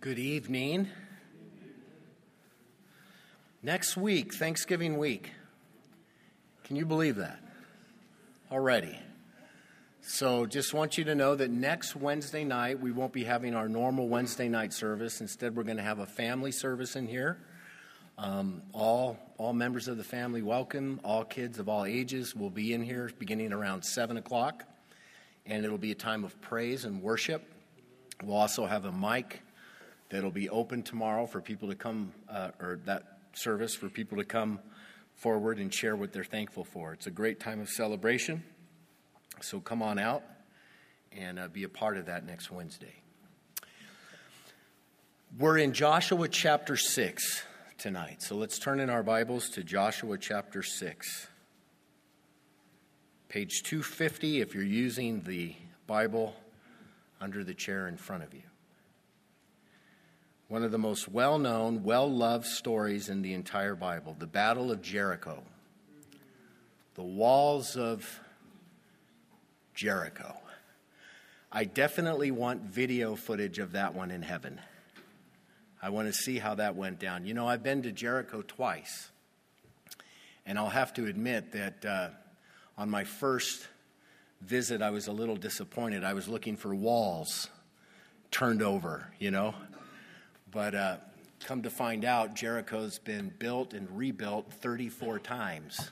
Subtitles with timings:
[0.00, 0.88] Good evening.
[3.62, 5.30] Next week, Thanksgiving week.
[6.64, 7.38] Can you believe that?
[8.50, 8.98] Already.
[10.00, 13.68] So, just want you to know that next Wednesday night, we won't be having our
[13.68, 15.20] normal Wednesday night service.
[15.20, 17.36] Instead, we're going to have a family service in here.
[18.16, 20.98] Um, all, all members of the family welcome.
[21.04, 24.64] All kids of all ages will be in here beginning around 7 o'clock.
[25.44, 27.42] And it'll be a time of praise and worship.
[28.24, 29.42] We'll also have a mic
[30.10, 34.24] that'll be open tomorrow for people to come, uh, or that service for people to
[34.24, 34.58] come
[35.14, 36.92] forward and share what they're thankful for.
[36.92, 38.42] It's a great time of celebration.
[39.40, 40.22] So come on out
[41.12, 42.94] and uh, be a part of that next Wednesday.
[45.38, 47.44] We're in Joshua chapter 6
[47.78, 48.20] tonight.
[48.22, 51.28] So let's turn in our Bibles to Joshua chapter 6.
[53.28, 55.54] Page 250 if you're using the
[55.86, 56.34] Bible
[57.20, 58.42] under the chair in front of you
[60.50, 64.72] one of the most well known, well loved stories in the entire Bible the Battle
[64.72, 65.44] of Jericho.
[66.96, 68.20] The walls of
[69.74, 70.36] Jericho.
[71.52, 74.60] I definitely want video footage of that one in heaven.
[75.80, 77.26] I want to see how that went down.
[77.26, 79.08] You know, I've been to Jericho twice,
[80.44, 82.08] and I'll have to admit that uh,
[82.76, 83.68] on my first
[84.40, 86.02] visit, I was a little disappointed.
[86.02, 87.48] I was looking for walls
[88.32, 89.54] turned over, you know.
[90.52, 90.96] But uh,
[91.44, 95.90] come to find out, Jericho's been built and rebuilt 34 times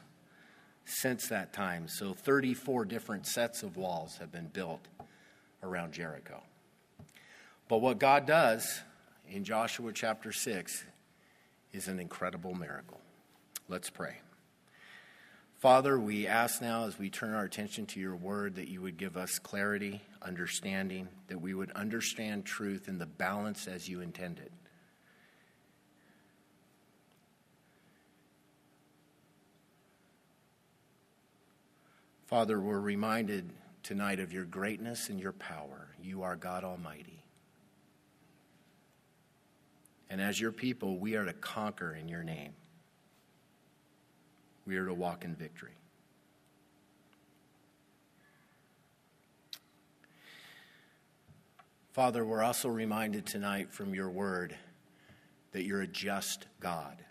[0.85, 1.87] since that time.
[1.89, 4.81] So 34 different sets of walls have been built
[5.63, 6.43] around Jericho.
[7.69, 8.81] But what God does
[9.29, 10.85] in Joshua chapter 6
[11.73, 13.01] is an incredible miracle.
[13.69, 14.17] Let's pray.
[15.59, 18.97] Father, we ask now as we turn our attention to your word that you would
[18.97, 24.53] give us clarity, understanding, that we would understand truth in the balance as you intended.
[32.27, 33.51] Father, we're reminded
[33.83, 35.89] tonight of your greatness and your power.
[36.01, 37.25] You are God Almighty.
[40.09, 42.53] And as your people, we are to conquer in your name
[44.69, 45.73] we are to walk in victory.
[51.93, 54.55] Father, we're also reminded tonight from your word
[55.53, 57.03] that you're a just God,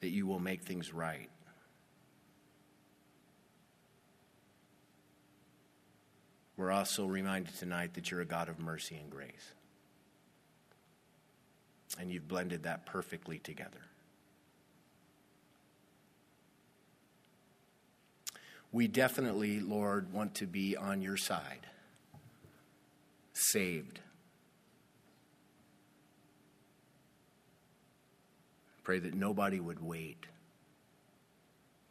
[0.00, 1.30] that you will make things right.
[6.58, 9.54] We're also reminded tonight that you're a God of mercy and grace.
[11.98, 13.89] And you've blended that perfectly together.
[18.72, 21.66] We definitely, Lord, want to be on your side,
[23.32, 24.00] saved.
[28.84, 30.26] Pray that nobody would wait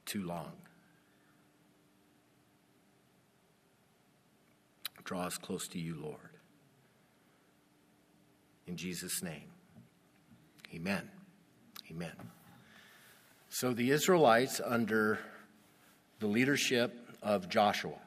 [0.05, 0.51] too long.
[5.03, 6.17] Draw us close to you, Lord.
[8.67, 9.49] In Jesus' name,
[10.73, 11.09] amen.
[11.89, 12.13] Amen.
[13.49, 15.19] So the Israelites, under
[16.19, 17.97] the leadership of Joshua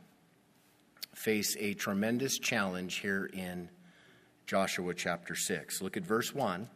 [1.15, 3.71] face a tremendous challenge here in
[4.47, 5.81] Joshua chapter 6.
[5.81, 6.69] Look at verse 1,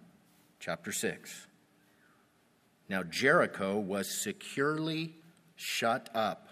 [0.61, 1.47] chapter 6.
[2.89, 5.15] Now Jericho was securely
[5.57, 6.49] shut up.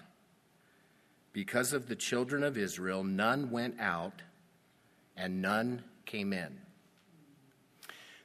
[1.32, 4.20] Because of the children of Israel, none went out
[5.16, 6.60] and none came in.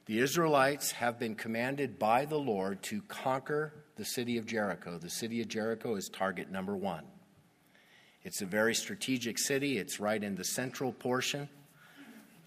[0.04, 4.98] The Israelites have been commanded by the Lord to conquer the city of Jericho.
[4.98, 7.04] The city of Jericho is target number one.
[8.22, 11.48] It's a very strategic city, it's right in the central portion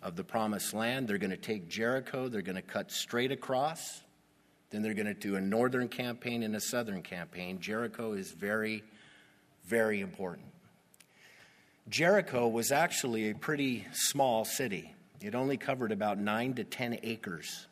[0.03, 1.07] of the promised land.
[1.07, 4.01] They're going to take Jericho, they're going to cut straight across.
[4.69, 7.59] Then they're going to do a northern campaign and a southern campaign.
[7.59, 8.83] Jericho is very,
[9.65, 10.47] very important.
[11.89, 14.95] Jericho was actually a pretty small city.
[15.21, 17.67] It only covered about nine to 10 acres.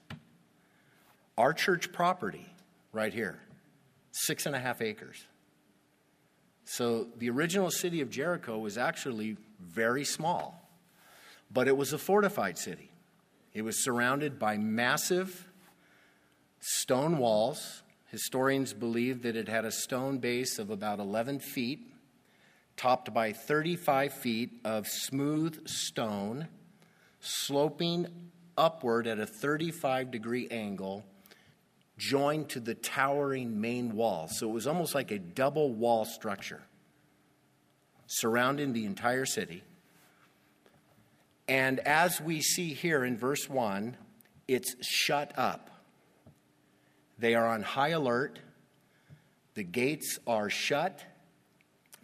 [1.38, 2.46] Our church property,
[2.94, 3.40] right here,
[4.12, 5.26] six and a half acres.
[6.66, 10.70] So the original city of Jericho was actually very small,
[11.52, 12.92] but it was a fortified city.
[13.54, 15.48] It was surrounded by massive
[16.60, 17.84] stone walls.
[18.08, 21.80] Historians believe that it had a stone base of about 11 feet,
[22.78, 26.48] topped by 35 feet of smooth stone,
[27.20, 28.08] sloping
[28.58, 31.06] upward at a 35 degree angle
[32.02, 34.28] joined to the towering main wall.
[34.28, 36.62] So it was almost like a double wall structure
[38.08, 39.64] surrounding the entire city.
[41.48, 43.96] And as we see here in verse 1,
[44.48, 45.70] it's shut up.
[47.20, 48.40] They are on high alert.
[49.54, 51.04] The gates are shut.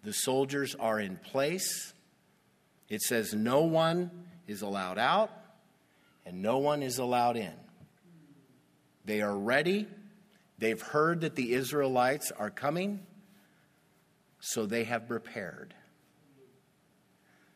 [0.03, 1.93] The soldiers are in place.
[2.87, 4.11] It says no one
[4.47, 5.31] is allowed out
[6.23, 7.66] and no one is allowed in.
[9.07, 9.87] They are ready.
[10.59, 12.99] They've heard that the Israelites are coming,
[14.41, 15.73] so they have prepared.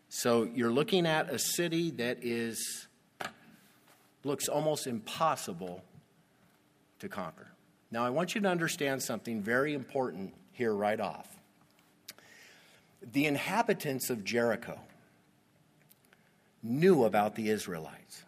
[0.08, 2.88] So you're looking at a city that is
[4.24, 5.84] looks almost impossible
[7.00, 7.48] to conquer.
[7.92, 11.28] Now I want you to understand something very important here right off.
[13.12, 14.80] The inhabitants of Jericho
[16.64, 18.24] knew about the Israelites.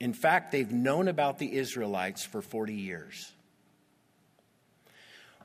[0.00, 3.32] In fact, they've known about the Israelites for 40 years.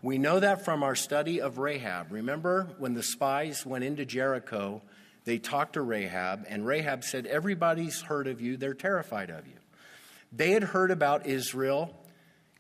[0.02, 2.12] We know that from our study of Rahab.
[2.12, 4.82] Remember when the spies went into Jericho,
[5.26, 9.56] they talked to Rahab, and Rahab said, Everybody's heard of you, they're terrified of you.
[10.32, 11.96] They had heard about Israel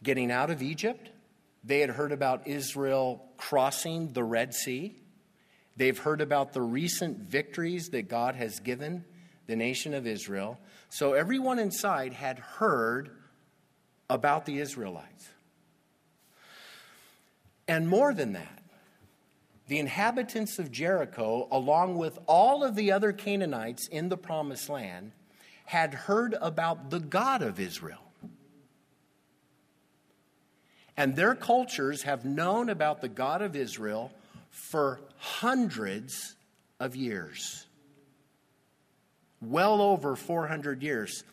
[0.03, 1.12] getting out of Egypt,
[1.63, 4.95] they had heard about Israel crossing the Red Sea,
[5.77, 9.06] they've heard about the recent victories that God has given
[9.47, 10.59] the nation of Israel.
[10.95, 13.09] So everyone inside had heard
[14.09, 15.27] about the Israelites.
[17.68, 18.63] And more than that,
[19.68, 25.12] the inhabitants of Jericho, along with all of the other Canaanites in the promised land,
[25.65, 28.13] had heard about the God of Israel.
[30.95, 34.13] And their cultures have known about the God of Israel
[34.50, 36.38] for hundreds
[36.80, 37.64] of years
[39.45, 41.24] well over 400 years.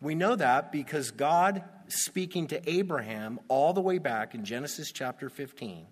[0.00, 5.28] We know that because God, speaking to Abraham all the way back in Genesis chapter
[5.28, 5.86] 15,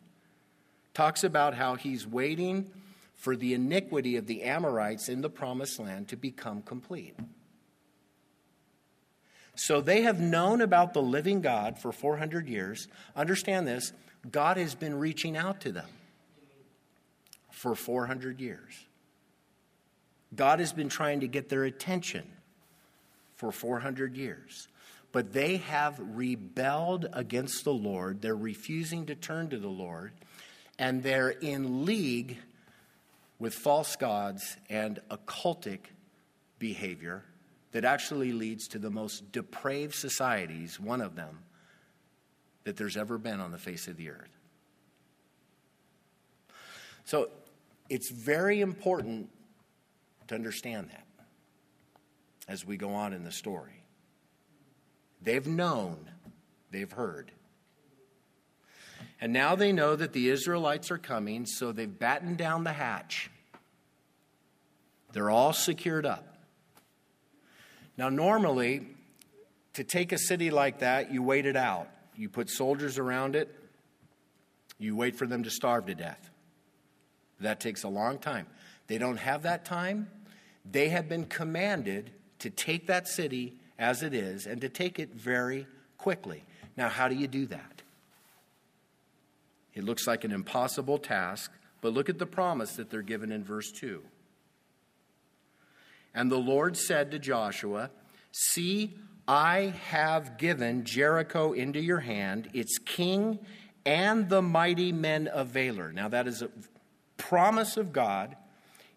[0.95, 2.71] talks about how he's waiting
[3.15, 7.17] for the iniquity of the Amorites in the promised land to become complete.
[9.57, 12.89] So they have known about the living God for 400 years.
[13.17, 13.93] Understand this
[14.31, 15.89] God has been reaching out to them
[17.51, 18.87] for 400 years.
[20.35, 22.25] God has been trying to get their attention
[23.37, 24.69] for 400 years.
[25.13, 28.21] But they have rebelled against the Lord.
[28.21, 30.13] They're refusing to turn to the Lord.
[30.79, 32.37] And they're in league
[33.39, 35.81] with false gods and occultic
[36.59, 37.25] behavior
[37.73, 41.39] that actually leads to the most depraved societies, one of them,
[42.65, 44.37] that there's ever been on the face of the earth.
[47.05, 47.29] So
[47.89, 49.31] it's very important
[50.29, 51.07] to understand that
[52.49, 53.83] as we go on in the story.
[55.23, 56.11] They've known,
[56.71, 57.33] they've heard.
[59.21, 63.31] And now they know that the Israelites are coming, so they've battened down the hatch.
[65.13, 66.37] They're all secured up.
[67.97, 68.87] Now, normally,
[69.75, 71.89] to take a city like that, you wait it out.
[72.15, 73.55] You put soldiers around it,
[74.79, 76.31] you wait for them to starve to death.
[77.41, 78.47] That takes a long time.
[78.87, 80.09] They don't have that time.
[80.71, 82.11] They have been commanded
[82.41, 85.67] to take that city as it is and to take it very
[85.99, 86.45] quickly.
[86.77, 87.83] Now, how do you do that?
[89.75, 93.45] It looks like an impossible task, but look at the promise that they're given in
[93.45, 94.03] verse 2.
[96.15, 97.91] And the Lord said to Joshua,
[98.33, 98.97] See,
[99.29, 103.39] I have given Jericho into your hand, its king
[103.85, 105.93] and the mighty men of Valor.
[105.93, 106.51] Now, that is a
[107.19, 108.37] promise of God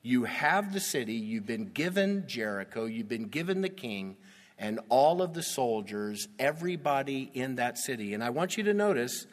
[0.01, 4.17] you have the city, you've been given Jericho, you've been given the king,
[4.57, 8.13] and all of the soldiers, everybody in that city.
[8.13, 9.25] And I want you to notice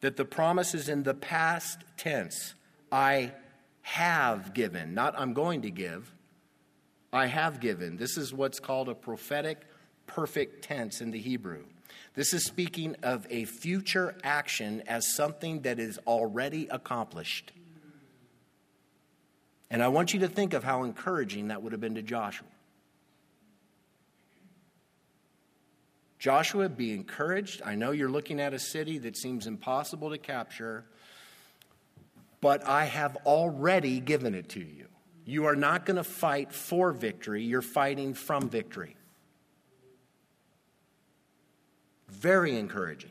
[0.00, 2.54] that the promise is in the past tense.
[2.90, 3.32] I
[3.82, 6.12] have given, not I'm going to give.
[7.12, 7.96] I have given.
[7.96, 9.62] This is what's called a prophetic
[10.06, 11.64] perfect tense in the Hebrew.
[12.14, 17.52] This is speaking of a future action as something that is already accomplished.
[19.70, 22.46] And I want you to think of how encouraging that would have been to Joshua.
[26.18, 27.60] Joshua, be encouraged.
[27.62, 30.84] I know you're looking at a city that seems impossible to capture,
[32.40, 34.86] but I have already given it to you.
[35.26, 38.96] You are not going to fight for victory, you're fighting from victory.
[42.08, 43.10] Very encouraging.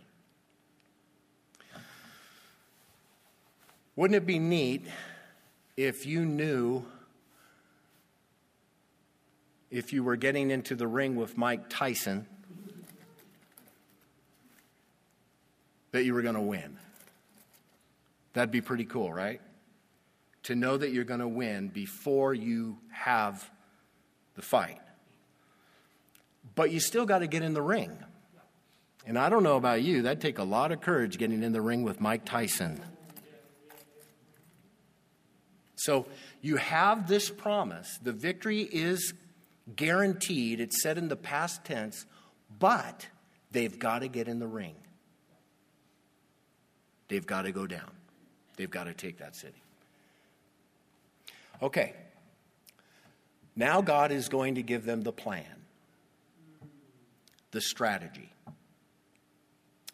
[3.95, 4.87] Wouldn't it be neat
[5.75, 6.85] if you knew
[9.71, 12.27] if you were getting into the ring with Mike Tyson
[15.91, 16.77] that you were going to win.
[18.33, 19.41] That'd be pretty cool, right?
[20.43, 23.49] to know that you're going to win before you have
[24.35, 24.79] the fight.
[26.55, 27.97] But you still got to get in the ring.
[29.05, 31.61] And I don't know about you, that'd take a lot of courage getting in the
[31.61, 32.81] ring with Mike Tyson.
[35.83, 36.05] So
[36.41, 37.99] you have this promise.
[38.01, 39.13] The victory is
[39.75, 40.61] guaranteed.
[40.61, 42.05] It's said in the past tense,
[42.57, 43.07] but
[43.51, 44.75] they've got to get in the ring.
[47.09, 47.91] They've got to go down.
[48.55, 49.61] They've got to take that city.
[51.61, 51.93] Okay.
[53.53, 55.43] Now God is going to give them the plan,
[57.51, 58.31] the strategy.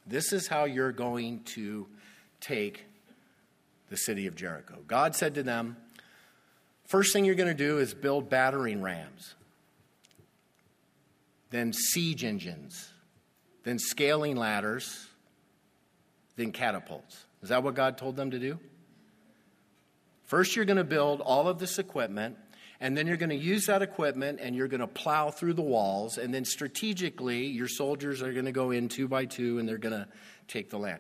[0.06, 1.88] This is how you're going to
[2.42, 2.86] take
[3.90, 4.80] the city of Jericho.
[4.88, 5.78] God said to them,
[6.86, 9.36] First thing you're going to do is build battering rams,
[11.52, 12.92] then siege engines,
[13.64, 15.08] then scaling ladders,
[16.36, 17.26] then catapults.
[17.44, 18.58] Is that what God told them to do?
[20.24, 22.38] First, you're going to build all of this equipment,
[22.80, 25.62] and then you're going to use that equipment and you're going to plow through the
[25.62, 29.70] walls, and then strategically, your soldiers are going to go in two by two and
[29.70, 30.08] they're going to
[30.48, 31.00] take the land.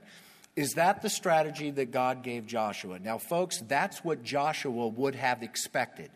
[0.59, 2.99] Is that the strategy that God gave Joshua?
[2.99, 6.11] Now, folks, that's what Joshua would have expected.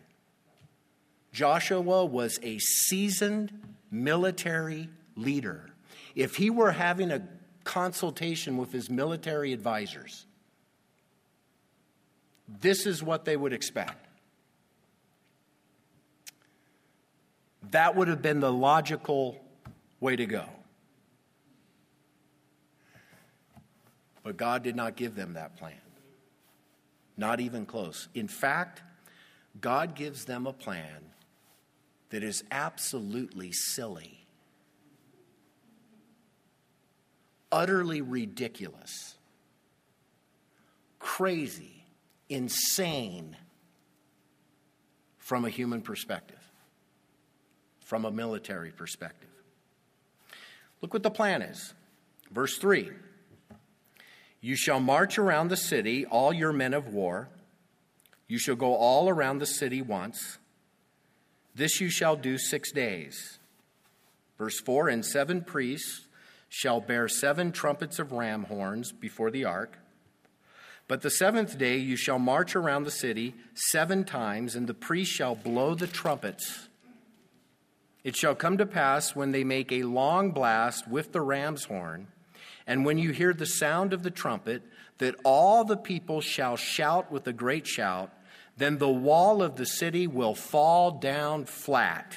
[1.32, 3.58] Joshua was a seasoned
[3.90, 5.70] military leader.
[6.14, 7.26] If he were having a
[7.64, 10.26] consultation with his military advisors,
[12.46, 14.06] this is what they would expect.
[17.70, 19.42] That would have been the logical
[20.00, 20.44] way to go.
[24.24, 25.74] But God did not give them that plan.
[27.16, 28.08] Not even close.
[28.12, 28.82] In fact,
[29.60, 31.12] God gives them a plan
[32.10, 34.26] that is absolutely silly,
[37.52, 39.14] utterly ridiculous,
[40.98, 41.84] crazy,
[42.28, 43.36] insane
[45.18, 46.40] from a human perspective
[47.84, 49.28] from a military perspective.
[50.80, 51.74] Look what the plan is.
[52.32, 52.90] Verse 3
[54.44, 57.30] You shall march around the city, all your men of war.
[58.28, 60.36] You shall go all around the city once.
[61.54, 63.38] This you shall do six days.
[64.36, 66.08] Verse 4 And seven priests
[66.50, 69.78] shall bear seven trumpets of ram horns before the ark.
[70.88, 75.14] But the seventh day you shall march around the city seven times, and the priests
[75.14, 76.68] shall blow the trumpets
[78.04, 82.08] it shall come to pass when they make a long blast with the ram's horn,
[82.66, 84.62] and when you hear the sound of the trumpet,
[84.98, 88.12] that all the people shall shout with a great shout,
[88.56, 92.16] then the wall of the city will fall down flat,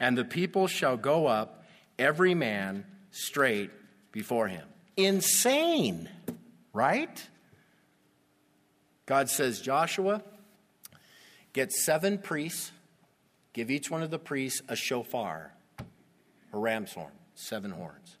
[0.00, 1.64] and the people shall go up,
[1.98, 3.70] every man straight
[4.12, 4.66] before him.
[4.96, 6.08] Insane,
[6.72, 7.28] right?
[9.06, 10.22] God says, Joshua,
[11.52, 12.72] get seven priests
[13.58, 15.52] Give each one of the priests a shofar,
[16.52, 18.17] a ram's horn, seven horns.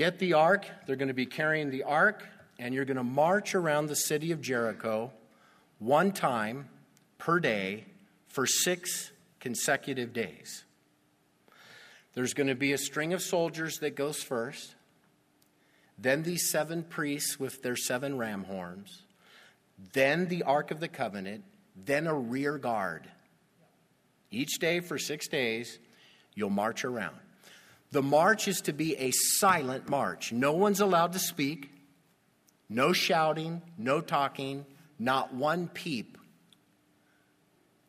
[0.00, 0.64] Get the ark.
[0.86, 2.26] They're going to be carrying the ark,
[2.58, 5.12] and you're going to march around the city of Jericho
[5.78, 6.70] one time
[7.18, 7.84] per day
[8.26, 10.64] for six consecutive days.
[12.14, 14.74] There's going to be a string of soldiers that goes first,
[15.98, 19.02] then these seven priests with their seven ram horns,
[19.92, 21.44] then the Ark of the Covenant,
[21.76, 23.06] then a rear guard.
[24.30, 25.78] Each day for six days,
[26.34, 27.18] you'll march around.
[27.92, 30.32] The march is to be a silent march.
[30.32, 31.70] No one's allowed to speak,
[32.68, 34.64] no shouting, no talking,
[34.98, 36.16] not one peep.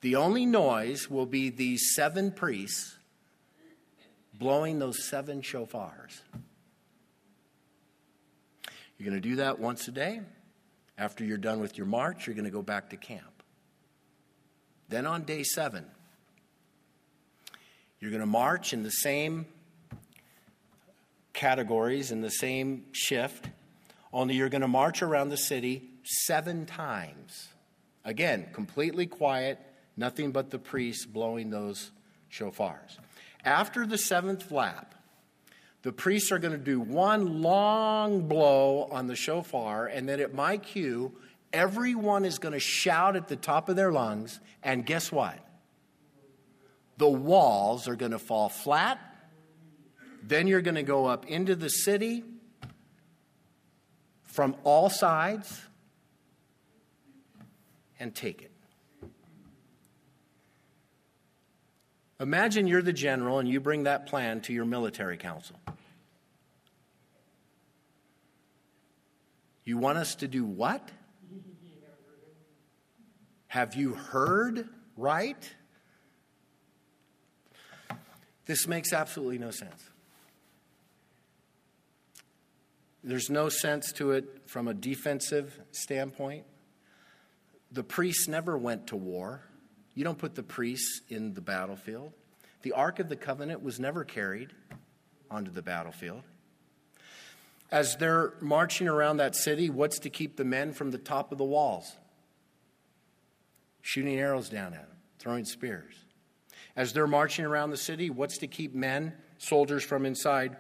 [0.02, 2.98] The only noise will be these seven priests
[4.34, 6.22] blowing those seven shofars.
[8.98, 10.22] You're going to do that once a day.
[10.98, 13.44] After you're done with your march, you're going to go back to camp.
[14.90, 15.86] Then on day seven,
[18.00, 19.46] you're going to march in the same
[21.34, 23.50] categories, in the same shift,
[24.14, 27.50] only you're going to march around the city seven times.
[28.04, 29.60] Again, completely quiet,
[29.96, 31.92] nothing but the priests blowing those
[32.32, 32.98] shofars.
[33.46, 34.96] After the seventh lap,
[35.84, 40.34] the priests are going to do one long blow on the shofar, and then at
[40.34, 41.12] my cue,
[41.52, 45.40] everyone is going to shout at the top of their lungs, and guess what?
[47.02, 49.00] the walls are going to fall flat.
[50.22, 52.24] Then you're going to go up into the city
[54.24, 55.62] from all sides
[58.00, 58.52] and take it.
[62.20, 65.60] Imagine you're the general and you bring that plan to your military council.
[69.64, 70.88] You want us to do what?
[73.48, 75.56] Have you heard right?
[78.46, 79.91] This makes absolutely no sense.
[83.04, 86.46] There's no sense to it from a defensive standpoint.
[87.72, 89.42] The priests never went to war.
[89.96, 92.14] You don't put the priests in the battlefield.
[92.62, 94.54] The Ark of the Covenant was never carried
[95.32, 96.24] onto the battlefield.
[97.72, 101.38] As they're marching around that city, what's to keep the men from the top of
[101.38, 101.96] the walls?
[103.82, 105.96] Shooting arrows down at them, throwing spears.
[106.76, 110.58] As they're marching around the city, what's to keep men, soldiers from inside,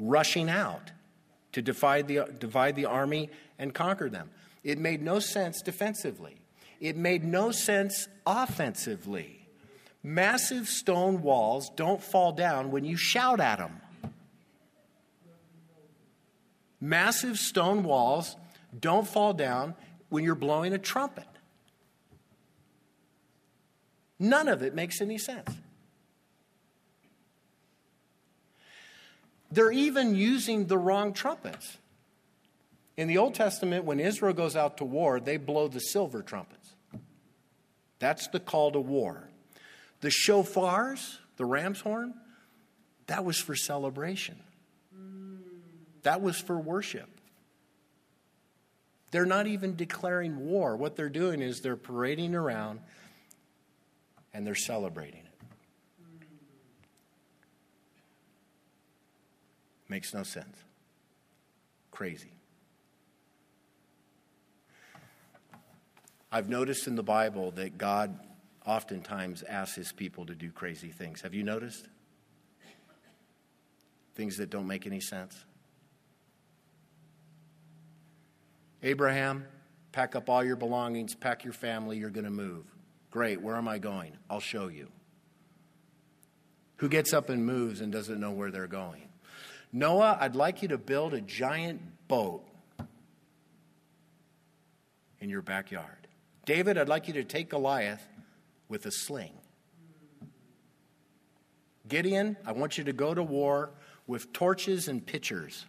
[0.00, 0.90] rushing out
[1.52, 4.30] to divide the, divide the army and conquer them?
[4.64, 6.36] It made no sense defensively.
[6.80, 9.46] It made no sense offensively.
[10.02, 13.80] Massive stone walls don't fall down when you shout at them.
[16.80, 18.36] Massive stone walls
[18.78, 19.74] don't fall down
[20.08, 21.26] when you're blowing a trumpet.
[24.18, 25.50] None of it makes any sense.
[29.50, 31.78] They're even using the wrong trumpets.
[32.96, 36.74] In the Old Testament, when Israel goes out to war, they blow the silver trumpets.
[37.98, 39.28] That's the call to war.
[40.00, 42.14] The shofars, the ram's horn,
[43.06, 44.38] that was for celebration.
[46.02, 47.08] That was for worship.
[49.10, 50.76] They're not even declaring war.
[50.76, 52.80] What they're doing is they're parading around
[54.32, 55.29] and they're celebrating it.
[59.90, 60.56] Makes no sense.
[61.90, 62.30] Crazy.
[66.30, 68.16] I've noticed in the Bible that God
[68.64, 71.22] oftentimes asks his people to do crazy things.
[71.22, 71.88] Have you noticed?
[74.14, 75.44] Things that don't make any sense.
[78.84, 79.44] Abraham,
[79.90, 82.64] pack up all your belongings, pack your family, you're going to move.
[83.10, 84.12] Great, where am I going?
[84.30, 84.88] I'll show you.
[86.76, 89.09] Who gets up and moves and doesn't know where they're going?
[89.72, 92.44] Noah, I'd like you to build a giant boat
[95.20, 96.08] in your backyard.
[96.44, 98.06] David, I'd like you to take Goliath
[98.68, 99.34] with a sling.
[101.86, 103.70] Gideon, I want you to go to war
[104.06, 105.66] with torches and pitchers.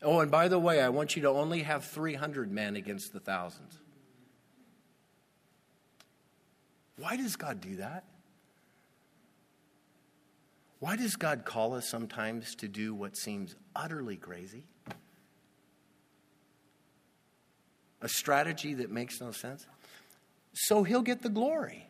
[0.00, 3.20] Oh, and by the way, I want you to only have 300 men against the
[3.20, 3.80] thousands.
[6.96, 8.04] Why does God do that?
[10.80, 14.64] Why does God call us sometimes to do what seems utterly crazy?
[18.00, 19.66] A strategy that makes no sense?
[20.52, 21.86] So he'll get the glory.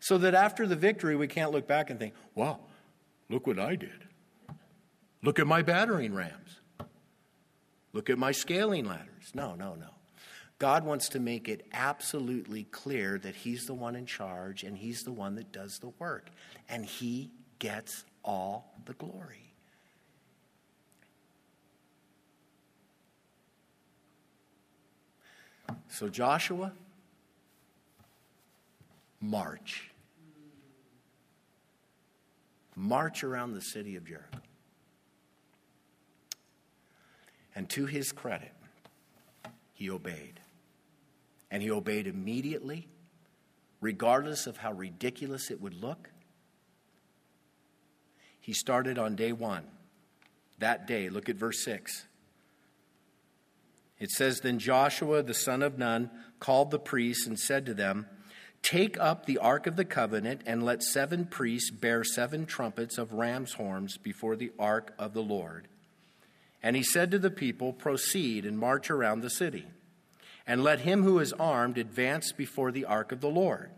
[0.00, 2.60] So that after the victory, we can't look back and think, wow,
[3.28, 4.04] look what I did.
[5.22, 6.60] Look at my battering rams.
[7.92, 9.32] Look at my scaling ladders.
[9.34, 9.88] No, no, no.
[10.58, 15.04] God wants to make it absolutely clear that He's the one in charge and He's
[15.04, 16.30] the one that does the work.
[16.68, 19.48] And He gets all the glory.
[25.88, 26.72] So, Joshua,
[29.20, 29.90] march.
[32.76, 34.38] March around the city of Jericho.
[37.56, 38.52] And to his credit,
[39.74, 40.38] he obeyed.
[41.50, 42.88] And he obeyed immediately,
[43.80, 46.10] regardless of how ridiculous it would look.
[48.40, 49.64] He started on day one.
[50.58, 52.06] That day, look at verse 6.
[53.98, 58.06] It says, Then Joshua the son of Nun called the priests and said to them,
[58.62, 63.12] Take up the ark of the covenant and let seven priests bear seven trumpets of
[63.12, 65.68] ram's horns before the ark of the Lord.
[66.62, 69.66] And he said to the people, Proceed and march around the city,
[70.48, 73.70] and let him who is armed advance before the ark of the Lord.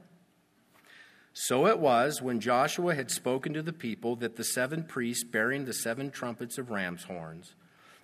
[1.35, 5.67] So it was when Joshua had spoken to the people that the seven priests bearing
[5.67, 7.55] the seven trumpets of ram's horns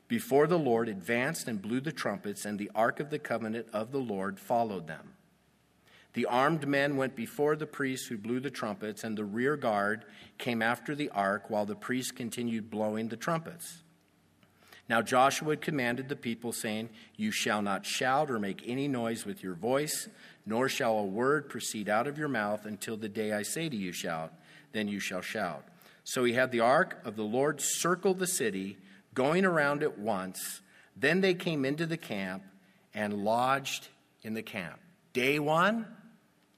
[0.08, 3.90] before the Lord advanced and blew the trumpets, and the ark of the covenant of
[3.90, 5.14] the Lord followed them.
[6.12, 10.04] The armed men went before the priests who blew the trumpets, and the rear guard
[10.38, 13.82] came after the ark while the priests continued blowing the trumpets.
[14.88, 19.42] Now Joshua commanded the people, saying, You shall not shout or make any noise with
[19.42, 20.08] your voice,
[20.44, 23.76] nor shall a word proceed out of your mouth until the day I say to
[23.76, 24.32] you, Shout.
[24.72, 25.64] Then you shall shout.
[26.04, 28.78] So he had the ark of the Lord circle the city,
[29.12, 30.60] going around it once.
[30.96, 32.44] Then they came into the camp
[32.94, 33.88] and lodged
[34.22, 34.78] in the camp.
[35.12, 35.86] Day one,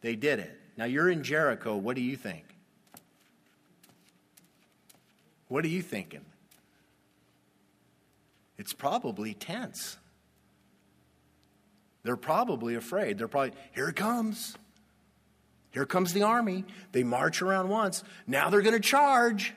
[0.03, 0.59] they did it.
[0.77, 1.77] Now you're in Jericho.
[1.77, 2.45] What do you think?
[5.49, 6.25] What are you thinking?
[8.59, 9.97] It's probably tense.
[12.03, 13.19] They're probably afraid.
[13.19, 14.57] They're probably, here it comes.
[15.71, 16.65] Here comes the army.
[16.93, 18.03] They march around once.
[18.27, 19.55] Now they're going to charge.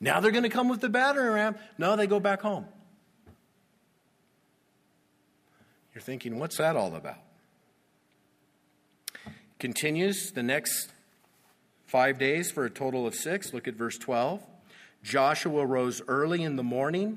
[0.00, 1.56] Now they're going to come with the battering ram.
[1.78, 2.66] No, they go back home.
[5.94, 7.18] You're thinking, what's that all about?
[9.58, 10.92] Continues the next
[11.86, 13.54] five days for a total of six.
[13.54, 14.42] Look at verse 12.
[15.02, 17.16] Joshua rose early in the morning,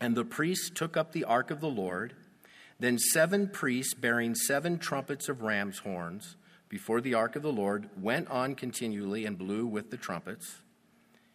[0.00, 2.14] and the priests took up the ark of the Lord.
[2.78, 6.36] Then seven priests bearing seven trumpets of ram's horns
[6.68, 10.62] before the ark of the Lord went on continually and blew with the trumpets.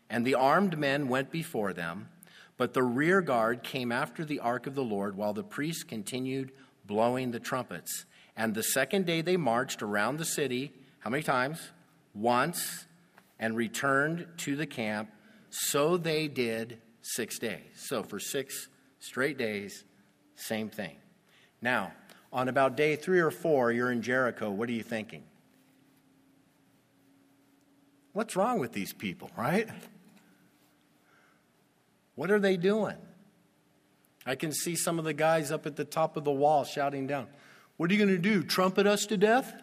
[0.10, 2.10] And the armed men went before them,
[2.56, 6.52] but the rear guard came after the ark of the Lord while the priests continued
[6.86, 8.06] blowing the trumpets.
[8.38, 11.72] And the second day they marched around the city, how many times?
[12.14, 12.86] Once,
[13.40, 15.10] and returned to the camp.
[15.50, 17.62] So they did six days.
[17.76, 19.84] So for six straight days,
[20.36, 20.96] same thing.
[21.62, 21.94] Now,
[22.32, 24.50] on about day three or four, you're in Jericho.
[24.50, 25.24] What are you thinking?
[28.14, 29.68] What's wrong with these people, right?
[32.16, 32.98] What are they doing?
[34.26, 37.08] I can see some of the guys up at the top of the wall shouting
[37.08, 37.28] down,
[37.78, 38.44] What are you going to do?
[38.44, 39.54] Trumpet us to death?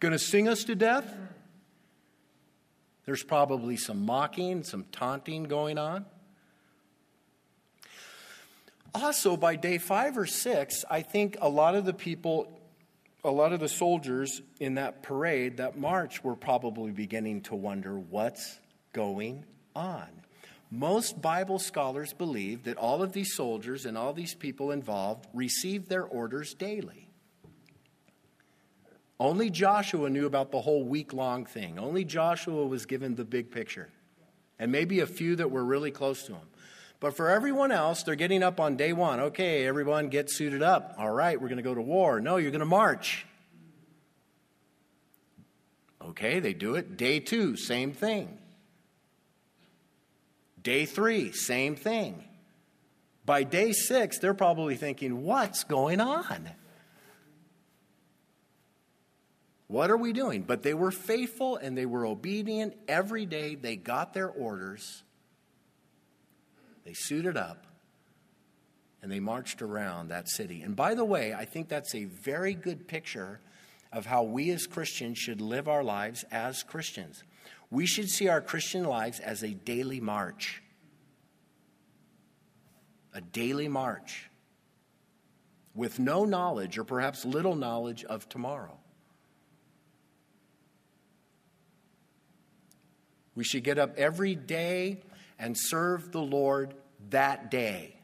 [0.00, 1.14] Going to sing us to death?
[3.08, 6.04] There's probably some mocking, some taunting going on.
[8.94, 12.60] Also, by day five or six, I think a lot of the people,
[13.24, 17.98] a lot of the soldiers in that parade, that march, were probably beginning to wonder
[17.98, 18.58] what's
[18.92, 20.08] going on.
[20.70, 25.88] Most Bible scholars believe that all of these soldiers and all these people involved received
[25.88, 27.07] their orders daily.
[29.20, 31.78] Only Joshua knew about the whole week long thing.
[31.78, 33.88] Only Joshua was given the big picture,
[34.58, 36.46] and maybe a few that were really close to him.
[37.00, 39.20] But for everyone else, they're getting up on day one.
[39.20, 40.94] Okay, everyone get suited up.
[40.98, 42.20] All right, we're going to go to war.
[42.20, 43.24] No, you're going to march.
[46.02, 46.96] Okay, they do it.
[46.96, 48.38] Day two, same thing.
[50.62, 52.24] Day three, same thing.
[53.24, 56.50] By day six, they're probably thinking, what's going on?
[59.68, 60.42] What are we doing?
[60.42, 62.74] But they were faithful and they were obedient.
[62.88, 65.04] Every day they got their orders
[66.88, 67.66] they suited up
[69.02, 70.62] and they marched around that city.
[70.62, 73.40] And by the way, I think that's a very good picture
[73.92, 77.22] of how we as Christians should live our lives as Christians.
[77.70, 80.62] We should see our Christian lives as a daily march.
[83.12, 84.30] A daily march
[85.74, 88.78] with no knowledge or perhaps little knowledge of tomorrow.
[93.38, 95.00] We should get up every day
[95.38, 96.74] and serve the Lord
[97.10, 97.94] that day.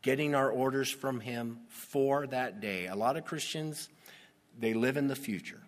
[0.00, 2.86] Getting our orders from Him for that day.
[2.86, 3.88] A lot of Christians,
[4.56, 5.60] they live in the future.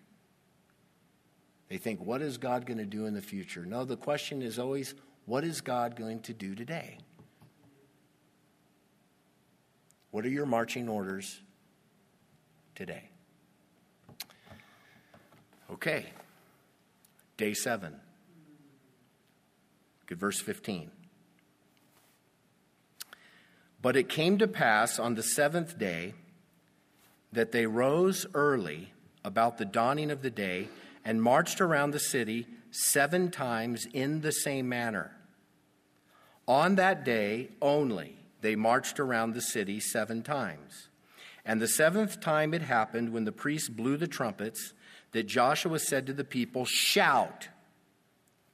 [1.67, 3.65] They think, what is God going to do in the future?
[3.65, 6.97] No, the question is always, what is God going to do today?
[10.11, 11.41] What are your marching orders
[12.73, 13.09] today?
[15.69, 16.05] Okay,
[17.41, 17.95] day seven.
[20.05, 20.91] Good, verse 15.
[23.81, 26.13] But it came to pass on the seventh day
[27.33, 28.93] that they rose early
[29.25, 30.69] about the dawning of the day
[31.03, 35.17] and marched around the city seven times in the same manner.
[36.47, 40.89] On that day only, they marched around the city seven times.
[41.43, 44.73] And the seventh time it happened when the priests blew the trumpets
[45.11, 47.49] that Joshua said to the people, Shout!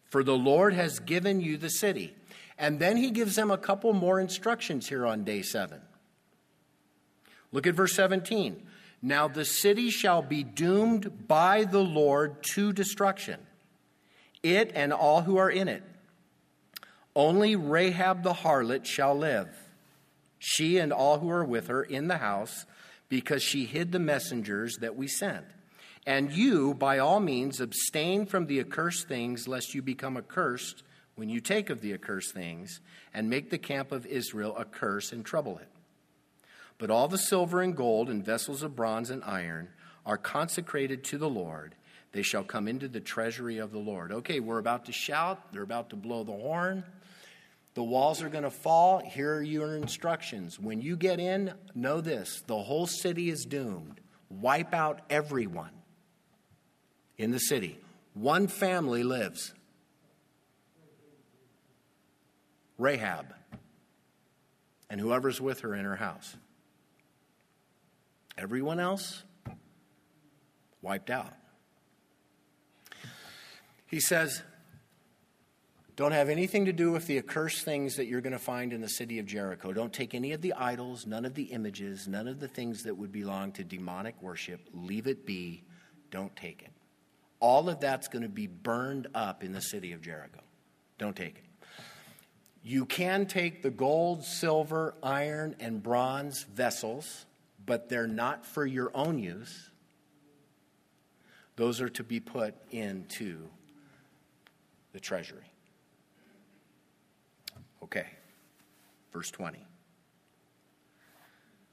[0.10, 2.14] for the Lord has given you the city.
[2.58, 5.82] And then he gives them a couple more instructions here on day seven.
[7.52, 8.66] Look at verse 17.
[9.02, 13.40] Now the city shall be doomed by the Lord to destruction,
[14.42, 15.84] it and all who are in it.
[17.16, 19.50] Only Rahab the harlot shall live,
[20.40, 22.66] she and all who are with her in the house,
[23.08, 25.46] because she hid the messengers that we sent.
[26.08, 30.84] And you, by all means, abstain from the accursed things, lest you become accursed
[31.16, 32.80] when you take of the accursed things,
[33.14, 35.68] and make the camp of Israel a curse and trouble it.
[36.78, 39.68] But all the silver and gold and vessels of bronze and iron
[40.06, 41.76] are consecrated to the Lord.
[42.14, 44.14] They shall come into the treasury of the Lord.
[44.14, 46.86] Okay, we're about to shout, they're about to blow the horn.
[47.74, 49.00] The walls are going to fall.
[49.00, 50.58] Here are your instructions.
[50.58, 54.00] When you get in, know this the whole city is doomed.
[54.30, 55.72] Wipe out everyone
[57.18, 57.80] in the city.
[58.14, 59.54] One family lives
[62.78, 63.34] Rahab
[64.90, 66.36] and whoever's with her in her house.
[68.38, 69.24] Everyone else
[70.82, 71.34] wiped out.
[73.88, 74.44] He says,
[75.96, 78.82] don't have anything to do with the accursed things that you're going to find in
[78.82, 79.74] the city of Jericho.
[79.74, 82.96] Don't take any of the idols, none of the images, none of the things that
[82.96, 84.62] would belong to demonic worship.
[84.74, 85.64] Leave it be.
[86.12, 86.77] Don't take it.
[87.40, 90.40] All of that's going to be burned up in the city of Jericho.
[90.98, 91.44] Don't take it.
[92.64, 97.26] You can take the gold, silver, iron, and bronze vessels,
[97.66, 99.70] but they're not for your own use.
[101.56, 103.48] Those are to be put into
[104.92, 105.52] the treasury.
[107.84, 108.08] Okay,
[109.14, 109.60] verse 20.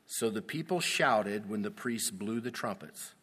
[0.07, 3.14] So the people shouted when the priests blew the trumpets.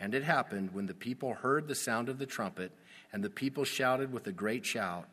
[0.00, 2.72] And it happened when the people heard the sound of the trumpet,
[3.12, 5.08] and the people shouted with a great shout,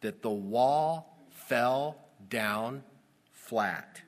[0.00, 1.96] that the wall fell
[2.28, 2.82] down
[3.32, 4.02] flat.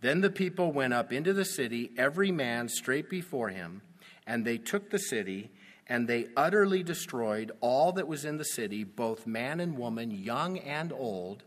[0.00, 3.82] Then the people went up into the city, every man straight before him,
[4.26, 5.50] and they took the city,
[5.86, 10.58] and they utterly destroyed all that was in the city, both man and woman, young
[10.58, 11.44] and old,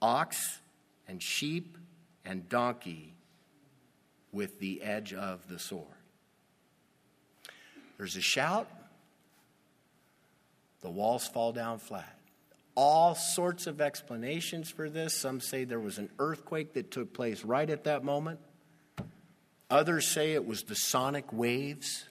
[0.00, 0.60] ox
[1.08, 1.76] and sheep
[2.24, 3.15] and donkey,
[4.36, 5.86] with the edge of the sword.
[7.96, 8.68] There's a shout,
[10.82, 12.18] the walls fall down flat.
[12.74, 15.14] All sorts of explanations for this.
[15.14, 18.38] Some say there was an earthquake that took place right at that moment.
[19.70, 22.04] Others say it was the sonic waves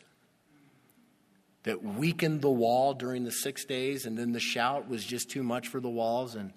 [1.61, 5.43] that weakened the wall during the six days, and then the shout was just too
[5.43, 6.51] much for the walls and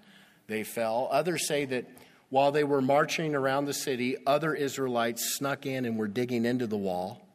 [0.46, 1.08] they fell.
[1.12, 1.84] Others say that
[2.30, 6.66] while they were marching around the city, other Israelites snuck in and were digging into
[6.66, 7.26] the wall.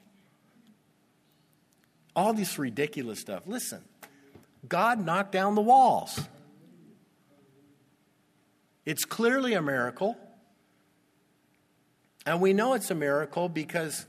[2.15, 3.43] All this ridiculous stuff.
[3.47, 3.81] Listen,
[4.67, 6.19] God knocked down the walls.
[8.85, 10.15] It's clearly a miracle.
[12.25, 14.05] And we know it's a miracle because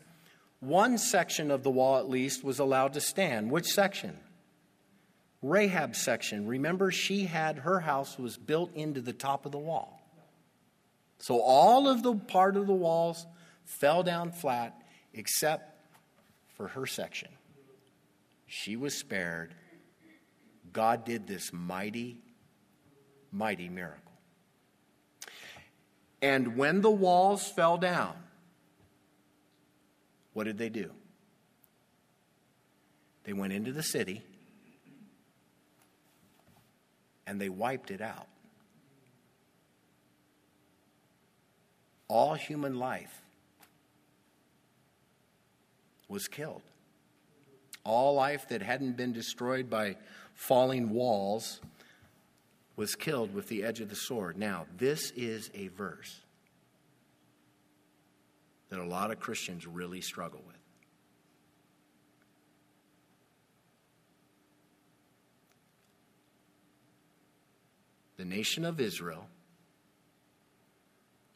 [0.60, 3.50] one section of the wall, at least, was allowed to stand.
[3.50, 4.18] Which section?
[5.42, 6.46] Rahab's section.
[6.46, 9.93] Remember, she had her house was built into the top of the wall.
[11.18, 13.26] So all of the part of the walls
[13.64, 15.74] fell down flat except
[16.56, 17.30] for her section.
[18.46, 19.54] She was spared.
[20.72, 22.20] God did this mighty,
[23.32, 24.12] mighty miracle.
[26.20, 28.14] And when the walls fell down,
[30.32, 30.90] what did they do?
[33.24, 34.22] They went into the city
[37.26, 38.28] and they wiped it out.
[42.08, 43.22] All human life
[46.08, 46.62] was killed.
[47.84, 49.96] All life that hadn't been destroyed by
[50.34, 51.60] falling walls
[52.76, 54.36] was killed with the edge of the sword.
[54.36, 56.20] Now, this is a verse
[58.70, 60.56] that a lot of Christians really struggle with.
[68.16, 69.26] The nation of Israel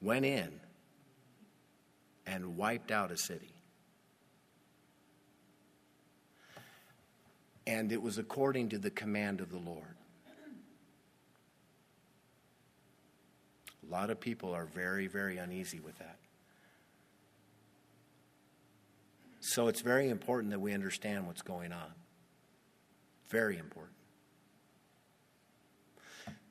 [0.01, 0.61] went in
[2.27, 3.53] and wiped out a city.
[7.67, 9.85] And it was according to the command of the Lord.
[13.87, 16.19] A lot of people are very, very uneasy with that.
[19.41, 21.93] So it's very important that we understand what's going on.
[23.31, 23.97] Very important.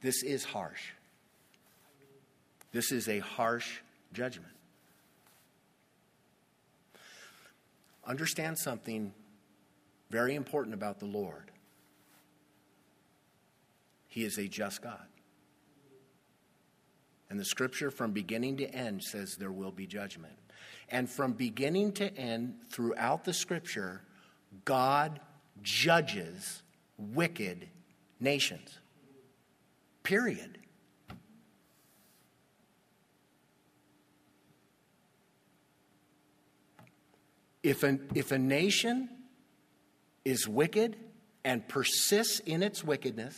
[0.01, 0.91] This is harsh.
[2.71, 3.79] This is a harsh
[4.13, 4.51] judgment.
[8.05, 9.13] Understand something
[10.09, 11.51] very important about the Lord.
[14.07, 15.05] He is a just God.
[17.29, 20.33] And the scripture from beginning to end says there will be judgment.
[20.89, 24.01] And from beginning to end, throughout the scripture,
[24.63, 25.19] God
[25.61, 26.63] judges
[26.97, 27.67] wicked
[28.19, 28.79] nations.
[30.03, 30.57] Period.
[37.67, 39.09] If a, if a nation
[40.23, 40.95] is wicked
[41.43, 43.37] and persists in its wickedness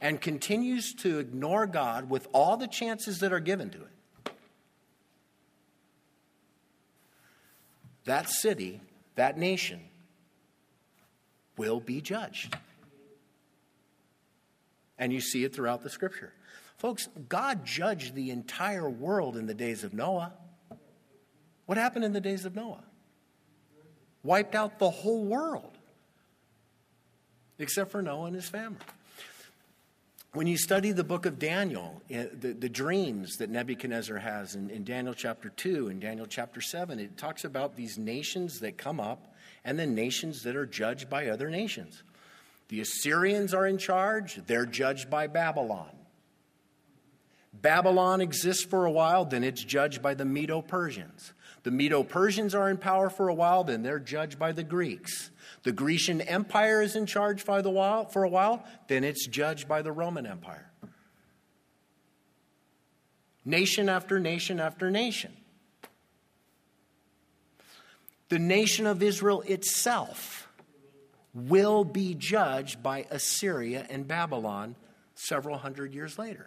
[0.00, 4.32] and continues to ignore God with all the chances that are given to it,
[8.04, 8.80] that city,
[9.16, 9.80] that nation,
[11.56, 12.56] will be judged.
[14.96, 16.32] And you see it throughout the scripture.
[16.78, 20.34] Folks, God judged the entire world in the days of Noah.
[21.66, 22.84] What happened in the days of Noah?
[24.22, 25.76] Wiped out the whole world,
[27.58, 28.78] except for Noah and his family.
[30.32, 34.68] When you study the book of Daniel, eh, the, the dreams that Nebuchadnezzar has in,
[34.68, 39.00] in Daniel chapter 2 and Daniel chapter 7, it talks about these nations that come
[39.00, 42.02] up and then nations that are judged by other nations.
[42.68, 45.90] The Assyrians are in charge, they're judged by Babylon.
[47.54, 51.32] Babylon exists for a while, then it's judged by the Medo Persians.
[51.66, 55.32] The Medo Persians are in power for a while, then they're judged by the Greeks.
[55.64, 59.66] The Grecian Empire is in charge for, the while, for a while, then it's judged
[59.66, 60.70] by the Roman Empire.
[63.44, 65.32] Nation after nation after nation.
[68.28, 70.46] The nation of Israel itself
[71.34, 74.76] will be judged by Assyria and Babylon
[75.16, 76.46] several hundred years later.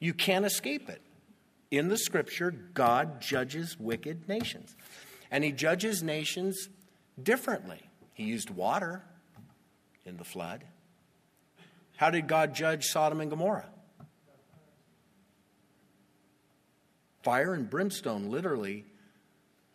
[0.00, 1.02] You can't escape it.
[1.70, 4.74] In the scripture, God judges wicked nations.
[5.30, 6.68] And he judges nations
[7.22, 7.80] differently.
[8.14, 9.04] He used water
[10.04, 10.64] in the flood.
[11.96, 13.68] How did God judge Sodom and Gomorrah?
[17.22, 18.86] Fire and brimstone literally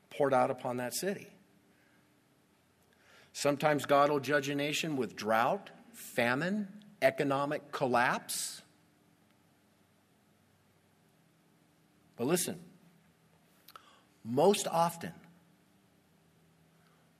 [0.09, 1.27] poured out upon that city.
[3.31, 6.67] Sometimes God will judge a nation with drought, famine,
[7.01, 8.61] economic collapse.
[12.15, 12.60] But listen,
[14.23, 15.13] most often,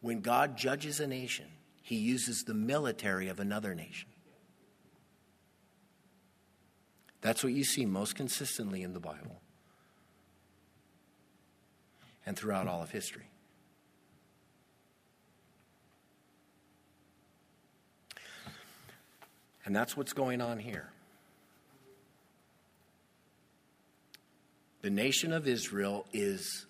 [0.02, 1.46] when God judges a nation,
[1.82, 4.10] he uses the military of another nation.
[7.22, 9.42] That's what you see most consistently in the Bible
[12.26, 13.30] and throughout all of history.
[19.66, 20.90] And that's what's going on here.
[24.86, 26.68] The nation of Israel is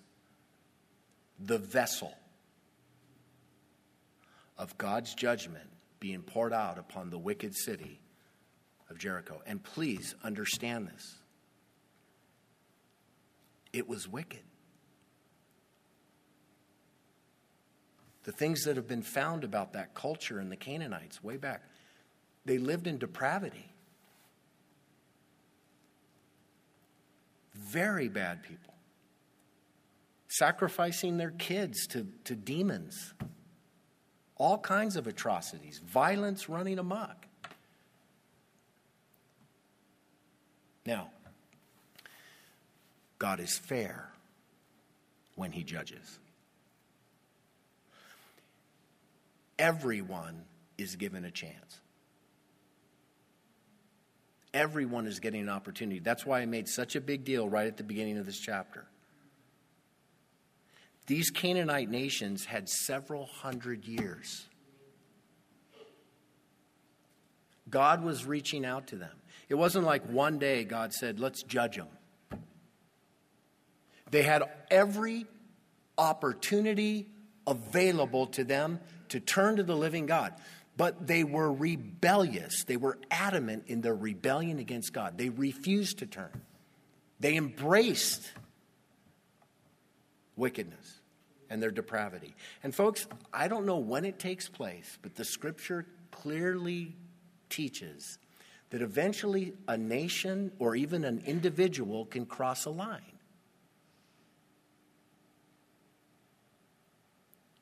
[1.38, 2.14] the vessel
[4.56, 5.68] of God's judgment
[6.00, 8.00] being poured out upon the wicked city
[8.88, 9.42] of Jericho.
[9.46, 11.16] And please understand this
[13.74, 14.40] it was wicked.
[18.24, 21.64] The things that have been found about that culture and the Canaanites way back,
[22.46, 23.74] they lived in depravity.
[27.56, 28.74] Very bad people.
[30.28, 33.14] Sacrificing their kids to, to demons.
[34.36, 35.80] All kinds of atrocities.
[35.84, 37.26] Violence running amok.
[40.84, 41.10] Now,
[43.18, 44.10] God is fair
[45.34, 46.18] when he judges.
[49.58, 50.44] Everyone
[50.76, 51.80] is given a chance.
[54.56, 55.98] Everyone is getting an opportunity.
[55.98, 58.86] That's why I made such a big deal right at the beginning of this chapter.
[61.06, 64.46] These Canaanite nations had several hundred years.
[67.68, 69.12] God was reaching out to them.
[69.50, 71.88] It wasn't like one day God said, let's judge them.
[74.10, 75.26] They had every
[75.98, 77.08] opportunity
[77.46, 80.32] available to them to turn to the living God.
[80.76, 82.64] But they were rebellious.
[82.64, 85.16] They were adamant in their rebellion against God.
[85.16, 86.42] They refused to turn.
[87.18, 88.30] They embraced
[90.36, 91.00] wickedness
[91.48, 92.34] and their depravity.
[92.62, 96.94] And, folks, I don't know when it takes place, but the scripture clearly
[97.48, 98.18] teaches
[98.70, 103.00] that eventually a nation or even an individual can cross a line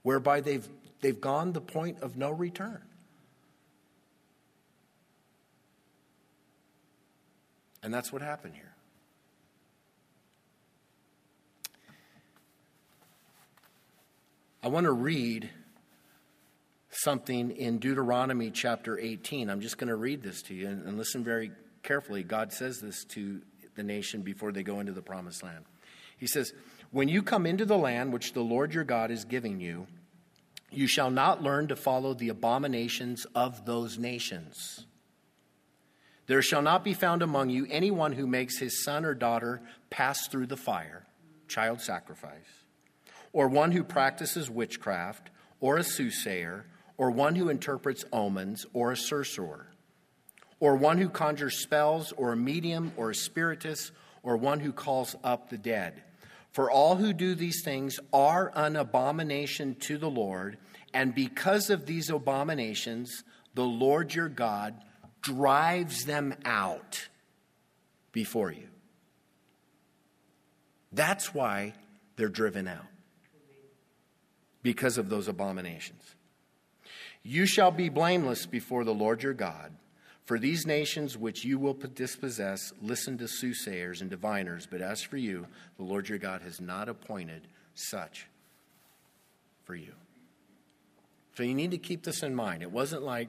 [0.03, 0.69] whereby they've,
[1.01, 2.83] they've gone the point of no return.
[7.85, 8.73] And that's what happened here.
[14.63, 15.51] I want to read
[16.89, 19.51] something in Deuteronomy chapter 18.
[19.51, 21.51] I'm just going to read this to you and, and, listen very
[21.83, 22.23] carefully.
[22.23, 23.43] God says this to
[23.75, 25.67] the nation before they go into the promised land.
[26.17, 26.55] He says,
[26.91, 29.87] When you come into the land which the Lord your God is giving you,
[30.71, 34.87] you shall not learn to follow the abominations of those nations
[36.27, 39.61] there shall not be found among you anyone who makes his son or daughter
[39.91, 41.05] pass through the fire,
[41.49, 42.65] child sacrifice,
[43.33, 46.67] or one who practices witchcraft, or a soothsayer,
[46.97, 49.67] or one who interprets omens, or a sorcerer,
[50.61, 55.17] or one who conjures spells, or a medium, or a spiritist, or one who calls
[55.23, 56.03] up the dead.
[56.53, 60.57] For all who do these things are an abomination to the Lord,
[60.95, 64.75] and because of these abominations, the Lord your God
[65.25, 67.09] drives them out
[68.13, 68.69] before you.
[70.93, 71.73] That's why
[72.17, 72.87] they're driven out
[74.63, 76.03] because of those abominations.
[77.23, 79.73] You shall be blameless before the Lord your God.
[80.27, 85.17] For these nations which you will dispossess listen to soothsayers and diviners, but as for
[85.17, 85.47] you,
[85.77, 88.27] the Lord your God has not appointed such
[89.65, 89.93] for you.
[91.37, 92.63] So you need to keep this in mind.
[92.63, 93.29] It wasn't like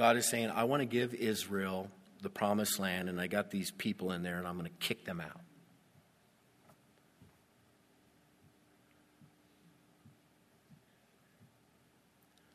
[0.00, 1.90] God is saying, I want to give Israel
[2.22, 5.04] the promised land, and I got these people in there, and I'm going to kick
[5.04, 5.42] them out.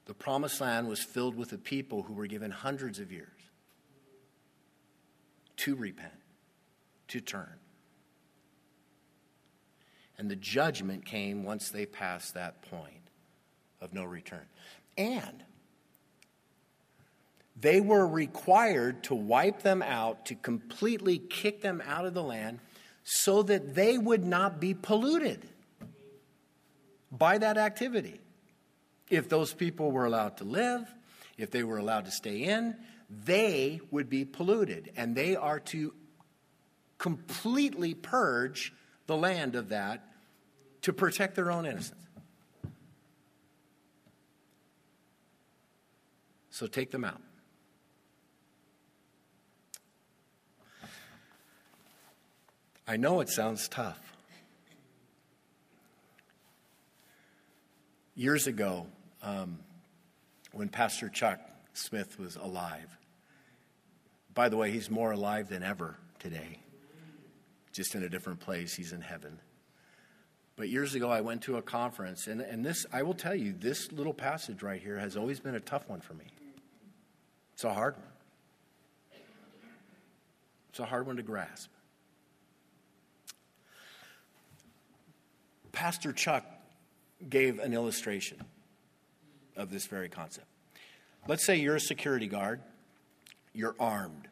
[0.06, 3.30] The promised land was filled with a people who were given hundreds of years
[5.58, 6.14] to repent,
[7.10, 7.60] to turn.
[10.18, 13.12] And the judgment came once they passed that point
[13.80, 14.48] of no return.
[14.98, 15.44] And
[17.56, 22.60] they were required to wipe them out, to completely kick them out of the land,
[23.04, 25.48] so that they would not be polluted
[27.12, 28.20] by that activity.
[29.10, 30.94] If those people were allowed to live,
[31.38, 32.76] if they were allowed to stay in,
[33.10, 34.92] they would be polluted.
[34.98, 35.94] And they are to
[36.98, 38.74] completely purge
[39.06, 40.04] the land of that
[40.82, 42.02] to protect their own innocence.
[46.50, 47.22] So take them out.
[52.88, 54.00] I know it sounds tough.
[58.16, 58.88] Years ago,
[59.24, 59.60] um,
[60.52, 61.40] when Pastor Chuck
[61.74, 62.96] Smith was alive,
[64.34, 66.60] by the way, he's more alive than ever today,
[67.72, 68.76] just in a different place.
[68.76, 69.40] He's in heaven.
[70.56, 73.54] But years ago, I went to a conference, and, and this, I will tell you,
[73.54, 76.26] this little passage right here has always been a tough one for me.
[77.54, 78.06] It's a hard one.
[80.70, 81.70] It's a hard one to grasp.
[85.76, 86.46] Pastor Chuck
[87.30, 88.42] gave an illustration
[89.58, 90.48] of this very concept.
[91.28, 92.62] Let's say you're a security guard,
[93.54, 94.30] you're armed,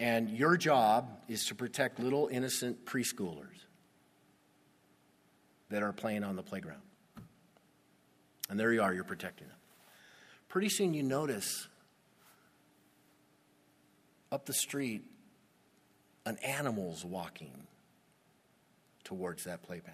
[0.00, 3.62] and your job is to protect little innocent preschoolers
[5.70, 6.82] that are playing on the playground.
[8.50, 9.56] And there you are, you're protecting them.
[10.48, 11.68] Pretty soon you notice
[14.32, 15.04] up the street
[16.26, 17.66] an animal's walking
[19.04, 19.92] towards that playpen.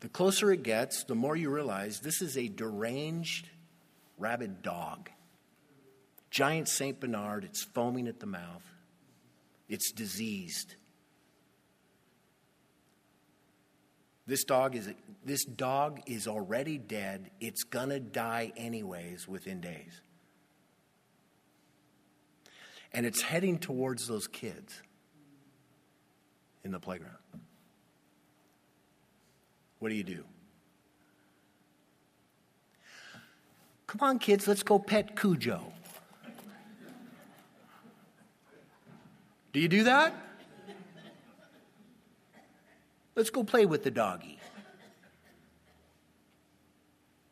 [0.00, 3.48] The closer it gets, the more you realize this is a deranged,
[4.18, 5.10] rabid dog.
[6.30, 6.98] Giant St.
[6.98, 8.64] Bernard, it's foaming at the mouth,
[9.68, 10.74] it's diseased.
[14.26, 14.88] This dog is
[15.24, 17.32] this dog is already dead.
[17.40, 20.00] It's going to die anyways within days.
[22.92, 24.82] And it's heading towards those kids
[26.64, 27.16] in the playground.
[29.78, 30.24] What do you do?
[33.86, 35.72] Come on, kids, let's go pet Cujo.
[39.52, 40.14] Do you do that?
[43.16, 44.38] Let's go play with the doggy.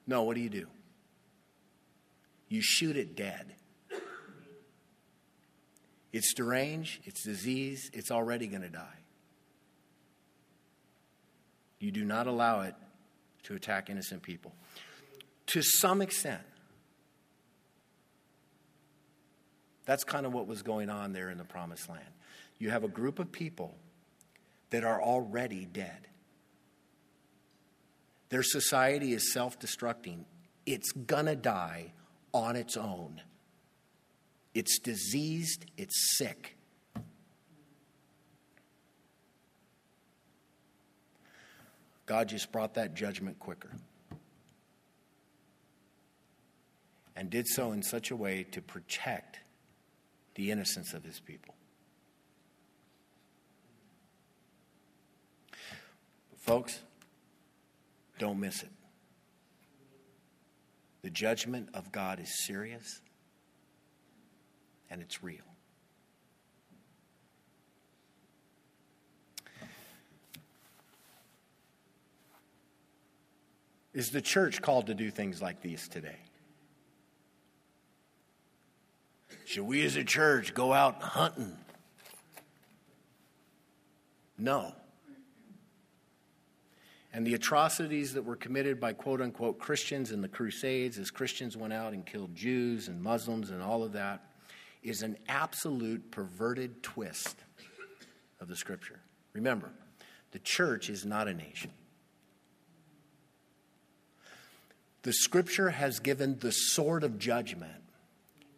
[0.06, 0.66] No, what do you do?
[2.48, 3.54] You shoot it dead.
[6.12, 8.98] It's deranged, it's disease, it's already going to die.
[11.78, 12.74] You do not allow it
[13.44, 14.52] to attack innocent people.
[15.46, 16.42] To some extent,
[19.86, 22.04] that's kind of what was going on there in the promised land.
[22.58, 23.74] You have a group of people
[24.70, 26.08] that are already dead.
[28.28, 30.24] Their society is self destructing.
[30.66, 31.92] It's gonna die
[32.34, 33.22] on its own.
[34.54, 36.57] It's diseased, it's sick.
[42.08, 43.70] God just brought that judgment quicker.
[47.14, 49.40] And did so in such a way to protect
[50.34, 51.54] the innocence of his people.
[56.38, 56.80] Folks,
[58.18, 58.70] don't miss it.
[61.02, 63.02] The judgment of God is serious
[64.88, 65.47] and it's real.
[73.98, 76.20] Is the church called to do things like these today?
[79.44, 81.56] Should we as a church go out hunting?
[84.38, 84.72] No.
[87.12, 91.56] And the atrocities that were committed by quote unquote Christians in the Crusades, as Christians
[91.56, 94.26] went out and killed Jews and Muslims and all of that,
[94.84, 97.36] is an absolute perverted twist
[98.38, 99.00] of the scripture.
[99.32, 99.72] Remember,
[100.30, 101.72] the church is not a nation.
[105.02, 107.82] The scripture has given the sword of judgment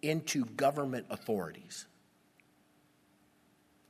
[0.03, 1.87] into government authorities,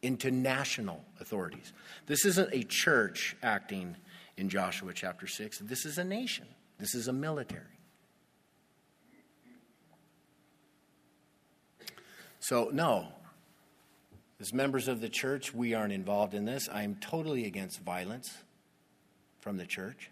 [0.03, 1.73] into national authorities.
[2.07, 3.97] This isn't a church acting
[4.37, 6.47] in Joshua chapter 6, this is a nation,
[6.79, 7.65] this is a military.
[12.41, 13.09] So, no,
[14.41, 16.69] as members of the church, we aren't involved in this.
[16.73, 18.35] I am totally against violence
[19.41, 20.11] from the church.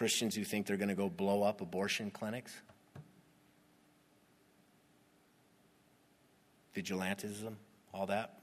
[0.00, 2.54] Christians who think they're going to go blow up abortion clinics.
[6.74, 7.56] Vigilantism,
[7.92, 8.38] all that.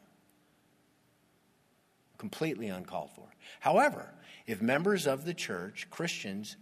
[2.20, 3.24] Completely uncalled for.
[3.60, 4.14] However,
[4.46, 6.58] if members of the church, Christians,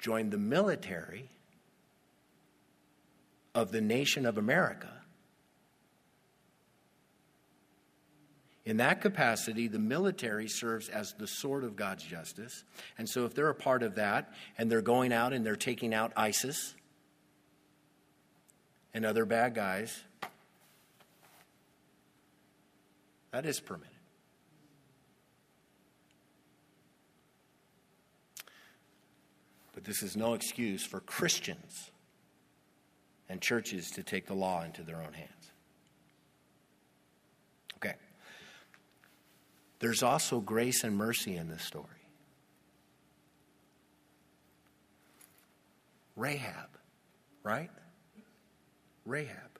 [0.00, 1.30] join the military
[3.54, 4.95] of the nation of America,
[8.66, 12.64] In that capacity, the military serves as the sword of God's justice.
[12.98, 15.94] And so, if they're a part of that and they're going out and they're taking
[15.94, 16.74] out ISIS
[18.92, 20.02] and other bad guys,
[23.30, 23.92] that is permitted.
[29.74, 31.92] But this is no excuse for Christians
[33.28, 35.35] and churches to take the law into their own hands.
[39.78, 41.84] There's also grace and mercy in this story.
[46.16, 46.70] Rahab,
[47.42, 47.70] right?
[49.04, 49.58] Rahab.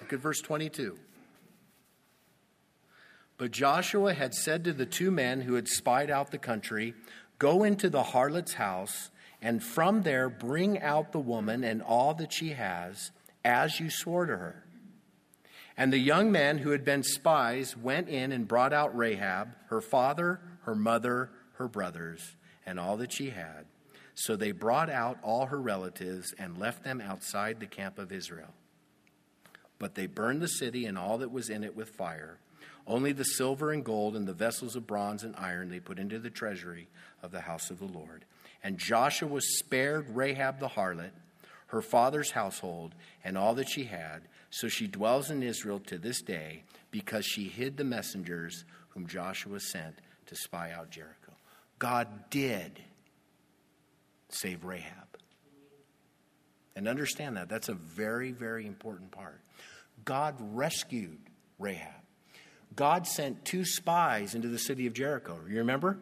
[0.00, 0.96] Look at verse 22.
[3.38, 6.94] But Joshua had said to the two men who had spied out the country,
[7.38, 9.10] Go into the harlot's house,
[9.42, 13.10] and from there bring out the woman and all that she has,
[13.44, 14.65] as you swore to her.
[15.76, 19.80] And the young men who had been spies went in and brought out Rahab, her
[19.80, 23.66] father, her mother, her brothers, and all that she had.
[24.14, 28.54] So they brought out all her relatives and left them outside the camp of Israel.
[29.78, 32.38] But they burned the city and all that was in it with fire.
[32.86, 36.18] Only the silver and gold and the vessels of bronze and iron they put into
[36.18, 36.88] the treasury
[37.22, 38.24] of the house of the Lord.
[38.64, 41.10] And Joshua was spared Rahab the harlot,
[41.68, 44.22] her father's household, and all that she had
[44.56, 49.60] so she dwells in Israel to this day because she hid the messengers whom Joshua
[49.60, 51.32] sent to spy out Jericho.
[51.78, 52.80] God did
[54.30, 55.18] save Rahab.
[56.74, 57.50] And understand that.
[57.50, 59.42] That's a very, very important part.
[60.06, 61.18] God rescued
[61.58, 61.92] Rahab.
[62.74, 65.38] God sent two spies into the city of Jericho.
[65.46, 65.98] You remember?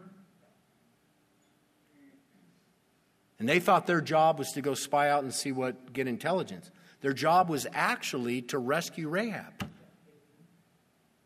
[3.40, 6.70] And they thought their job was to go spy out and see what, get intelligence.
[7.04, 9.68] Their job was actually to rescue Rahab.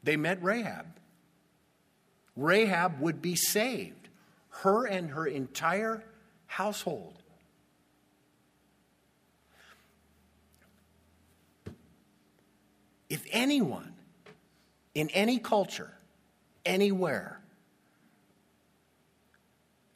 [0.02, 0.86] They met Rahab.
[2.34, 4.08] Rahab would be saved,
[4.48, 6.02] her and her entire
[6.46, 7.22] household.
[13.08, 13.94] If anyone
[14.96, 15.92] in any culture,
[16.66, 17.40] anywhere,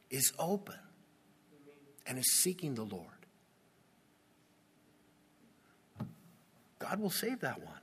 [0.09, 0.79] is open
[2.07, 3.12] and is seeking the Lord,
[6.93, 7.73] God will save that one.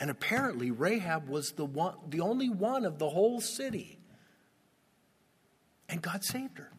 [0.00, 3.98] And apparently, Rahab was the, one, the only one of the whole city.
[5.90, 6.72] And God saved her.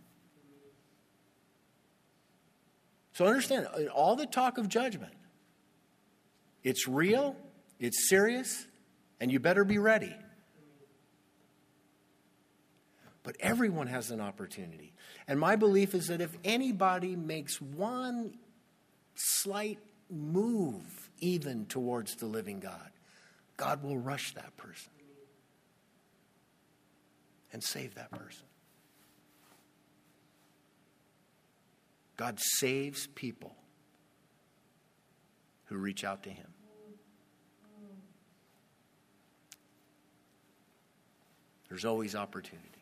[3.14, 5.14] So understand, all the talk of judgment,
[6.64, 7.36] it's real,
[7.80, 8.66] it's serious,
[9.20, 10.16] and you better be ready.
[13.26, 14.94] But everyone has an opportunity.
[15.28, 18.38] And my belief is that if anybody makes one
[19.16, 19.80] slight
[20.12, 22.92] move, even towards the living God,
[23.58, 24.92] God will rush that person
[27.52, 28.46] and save that person.
[32.16, 33.56] God saves people
[35.66, 36.48] who reach out to Him.
[41.70, 42.75] There's always opportunity.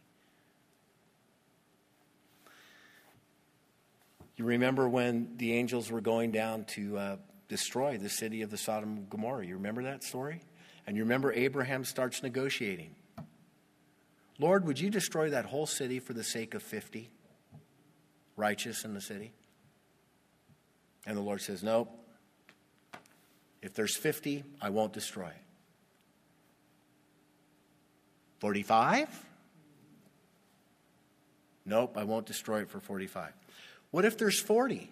[4.35, 7.15] You remember when the angels were going down to uh,
[7.47, 9.45] destroy the city of the Sodom and Gomorrah?
[9.45, 10.41] You remember that story?
[10.87, 12.95] And you remember Abraham starts negotiating.
[14.39, 17.09] Lord, would you destroy that whole city for the sake of 50
[18.35, 19.33] righteous in the city?
[21.05, 21.99] And the Lord says, Nope.
[23.61, 25.37] If there's 50, I won't destroy it.
[28.39, 29.25] 45?
[31.65, 33.31] Nope, I won't destroy it for 45.
[33.93, 34.89] What if there's 40?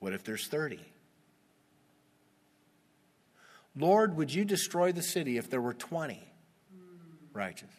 [0.00, 0.78] What if there's 30?
[3.74, 6.22] Lord, would you destroy the city if there were 20
[7.32, 7.70] righteous?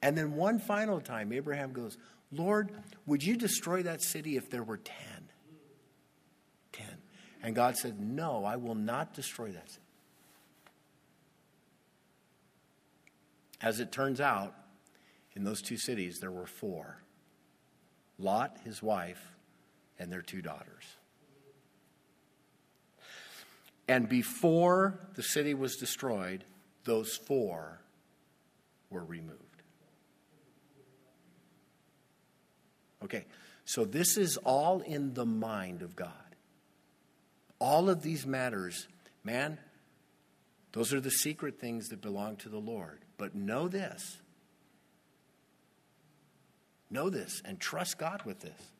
[0.00, 1.98] And then one final time, Abraham goes,
[2.32, 2.72] Lord,
[3.04, 4.96] would you destroy that city if there were 10?
[6.72, 6.86] 10.
[7.42, 9.82] And God said, No, I will not destroy that city.
[13.60, 14.54] As it turns out,
[15.38, 16.98] in those two cities, there were four
[18.18, 19.36] Lot, his wife,
[19.96, 20.84] and their two daughters.
[23.86, 26.42] And before the city was destroyed,
[26.82, 27.80] those four
[28.90, 29.38] were removed.
[33.04, 33.24] Okay,
[33.64, 36.10] so this is all in the mind of God.
[37.60, 38.88] All of these matters,
[39.22, 39.58] man,
[40.72, 43.04] those are the secret things that belong to the Lord.
[43.16, 44.18] But know this.
[46.90, 48.72] Know this and trust God with this.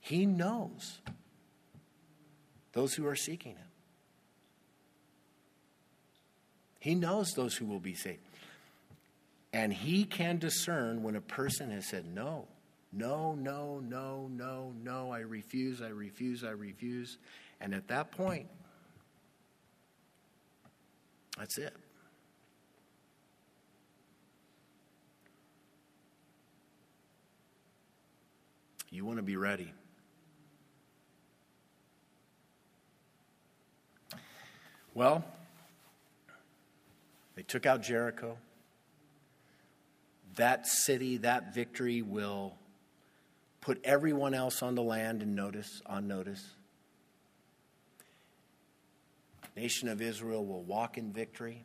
[0.00, 0.98] He knows
[2.72, 3.66] those who are seeking Him.
[6.80, 8.18] He knows those who will be saved.
[9.52, 12.48] And He can discern when a person has said, No,
[12.92, 17.18] no, no, no, no, no, I refuse, I refuse, I refuse.
[17.60, 18.48] And at that point,
[21.38, 21.74] that's it.
[28.92, 29.72] You want to be ready.
[34.92, 35.24] Well,
[37.34, 38.36] they took out Jericho.
[40.36, 42.54] That city, that victory will
[43.62, 46.44] put everyone else on the land in notice, on notice.
[49.56, 51.64] Nation of Israel will walk in victory.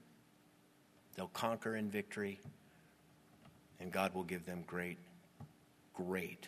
[1.17, 2.39] They'll conquer in victory.
[3.81, 4.97] And God will give them great,
[5.93, 6.47] great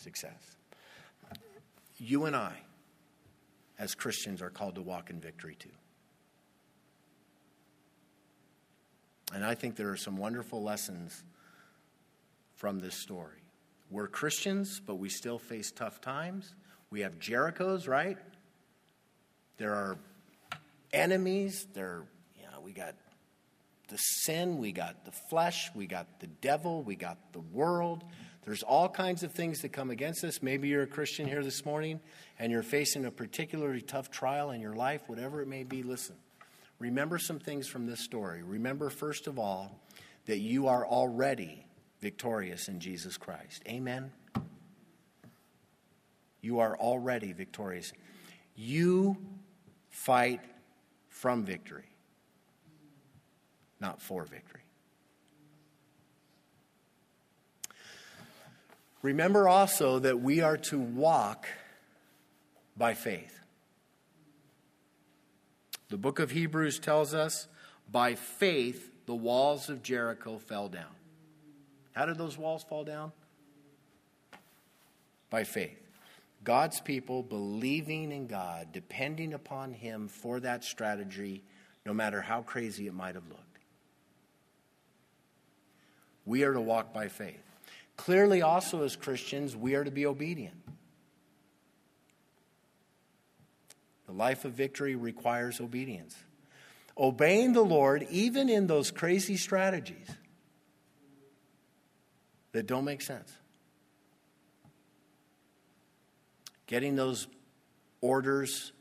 [0.00, 0.56] success.
[1.98, 2.56] You and I,
[3.78, 5.68] as Christians, are called to walk in victory too.
[9.32, 11.22] And I think there are some wonderful lessons
[12.56, 13.42] from this story.
[13.90, 16.54] We're Christians, but we still face tough times.
[16.90, 18.18] We have Jerichos, right?
[19.56, 19.98] There are
[20.92, 21.66] enemies.
[21.74, 22.02] There,
[22.36, 22.94] you know, we got
[23.88, 28.04] the sin, we got the flesh, we got the devil, we got the world.
[28.44, 30.42] There's all kinds of things that come against us.
[30.42, 32.00] Maybe you're a Christian here this morning
[32.38, 35.82] and you're facing a particularly tough trial in your life, whatever it may be.
[35.82, 36.16] Listen,
[36.78, 38.42] remember some things from this story.
[38.42, 39.78] Remember, first of all,
[40.26, 41.66] that you are already
[42.00, 43.62] victorious in Jesus Christ.
[43.68, 44.10] Amen?
[46.40, 47.92] You are already victorious.
[48.56, 49.18] You
[49.90, 50.40] fight
[51.08, 51.88] from victory,
[53.80, 54.59] not for victory.
[59.02, 61.46] Remember also that we are to walk
[62.76, 63.40] by faith.
[65.88, 67.48] The book of Hebrews tells us
[67.90, 70.94] by faith the walls of Jericho fell down.
[71.92, 73.12] How did those walls fall down?
[75.30, 75.78] By faith.
[76.44, 81.42] God's people believing in God, depending upon Him for that strategy,
[81.84, 83.58] no matter how crazy it might have looked.
[86.24, 87.49] We are to walk by faith.
[88.00, 90.56] Clearly, also as Christians, we are to be obedient.
[94.06, 96.16] The life of victory requires obedience.
[96.96, 100.08] Obeying the Lord, even in those crazy strategies
[102.52, 103.30] that don't make sense.
[106.66, 107.26] Getting those
[108.00, 108.72] orders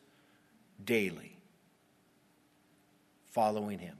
[0.81, 1.37] daily,
[3.31, 3.97] following Him.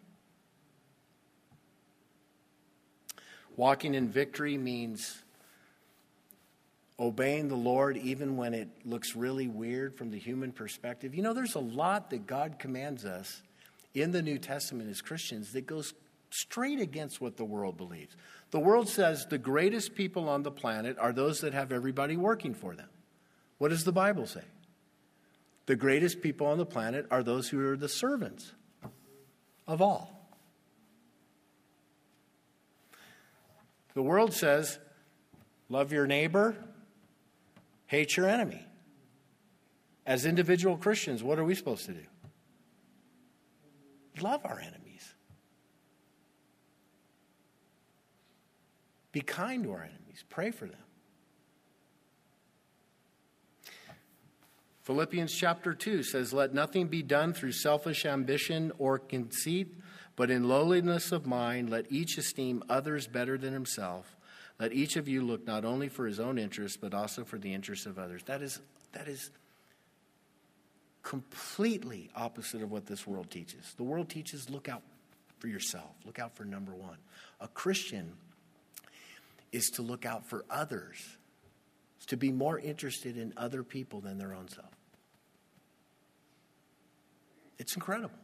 [3.60, 5.22] Walking in victory means
[6.98, 11.14] obeying the Lord even when it looks really weird from the human perspective.
[11.14, 13.42] You know, there's a lot that God commands us
[13.94, 15.94] in the New Testament as Christians that goes
[16.30, 18.16] straight against what the world believes.
[18.52, 22.54] The world says the greatest people on the planet are those that have everybody working
[22.54, 22.88] for them.
[23.58, 24.46] What does the Bible say?
[25.66, 28.54] The greatest people on the planet are those who are the servants
[29.68, 30.19] of all.
[33.94, 34.80] The world says,
[35.68, 36.56] love your neighbor,
[37.88, 38.66] hate your enemy.
[40.06, 42.06] As individual Christians, what are we supposed to do?
[44.22, 45.14] Love our enemies.
[49.12, 50.24] Be kind to our enemies.
[50.30, 50.80] Pray for them.
[54.84, 59.78] Philippians chapter 2 says, Let nothing be done through selfish ambition or conceit,
[60.20, 64.18] but in lowliness of mind, let each esteem others better than himself.
[64.60, 67.54] Let each of you look not only for his own interests, but also for the
[67.54, 68.22] interests of others.
[68.24, 68.60] That is,
[68.92, 69.32] that is
[71.04, 73.74] completely opposite of what this world teaches.
[73.78, 74.82] The world teaches look out
[75.38, 76.98] for yourself, look out for number one.
[77.40, 78.12] A Christian
[79.54, 80.98] is to look out for others,
[81.98, 84.68] is to be more interested in other people than their own self.
[87.58, 88.20] It's incredible.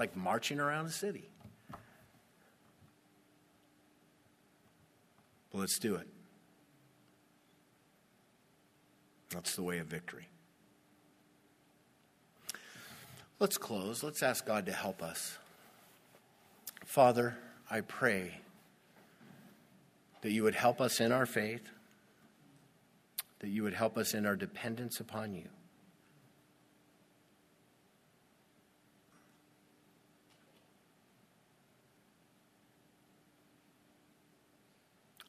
[0.00, 1.28] Like marching around the city.
[5.52, 6.06] But let's do it.
[9.28, 10.26] That's the way of victory.
[13.38, 14.02] Let's close.
[14.02, 15.36] Let's ask God to help us.
[16.86, 17.36] Father,
[17.70, 18.40] I pray
[20.22, 21.68] that you would help us in our faith,
[23.40, 25.48] that you would help us in our dependence upon you.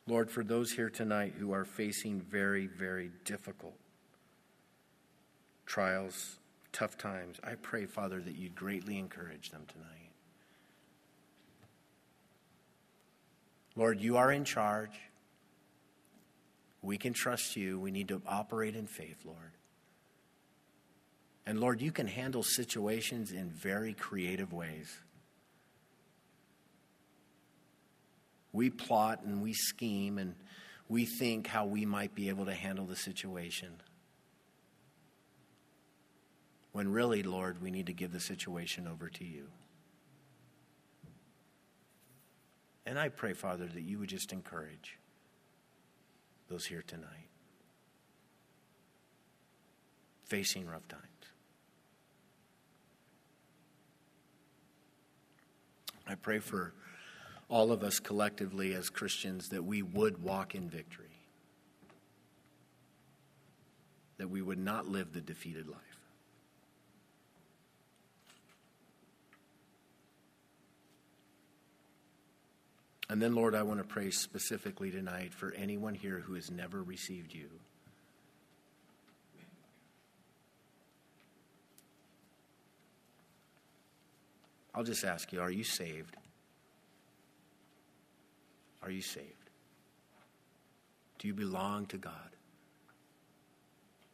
[0.08, 3.76] Lord, for those here tonight who are facing very, very difficult
[5.66, 6.40] trials,
[6.74, 10.12] tough times, I pray, Father, that you greatly encourage them tonight.
[13.76, 15.00] Lord, you are in charge.
[16.82, 17.80] We can trust you.
[17.80, 19.52] We need to operate in faith, Lord.
[21.46, 25.00] And Lord, you can handle situations in very creative ways.
[28.54, 30.36] We plot and we scheme and
[30.90, 33.82] we think how we might be able to handle the situation.
[36.74, 39.48] When really, Lord, we need to give the situation over to you.
[42.86, 44.98] And I pray, Father, that you would just encourage
[46.50, 47.30] those here tonight
[50.26, 51.04] facing rough times.
[56.08, 56.74] I pray for
[57.52, 61.06] all of us collectively as Christians, that we would walk in victory,
[64.18, 65.78] that we would not live the defeated life.
[73.10, 76.82] And then, Lord, I want to pray specifically tonight for anyone here who has never
[76.82, 77.50] received you.
[84.74, 86.16] I'll just ask you are you saved?
[88.84, 89.28] Are you saved?
[91.20, 92.14] Do you belong to God?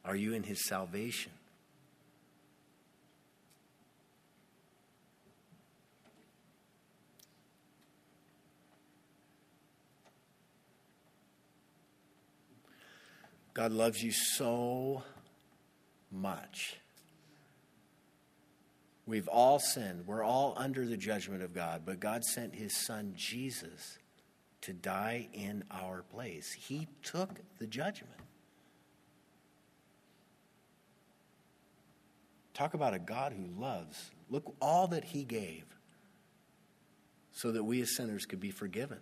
[0.03, 1.32] Are you in His salvation?
[13.57, 15.01] God loves you so
[16.11, 16.76] much.
[19.07, 20.05] We've all sinned.
[20.05, 23.97] We're all under the judgment of God, but God sent his son Jesus
[24.68, 26.51] to die in our place.
[26.51, 28.20] He took the judgment.
[32.53, 34.11] Talk about a God who loves.
[34.30, 35.63] Look all that he gave
[37.32, 38.99] so that we as sinners could be forgiven.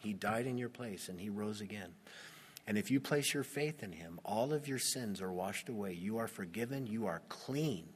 [0.00, 1.92] He died in your place and he rose again.
[2.66, 5.92] And if you place your faith in him, all of your sins are washed away.
[5.92, 6.86] You are forgiven.
[6.86, 7.90] You are clean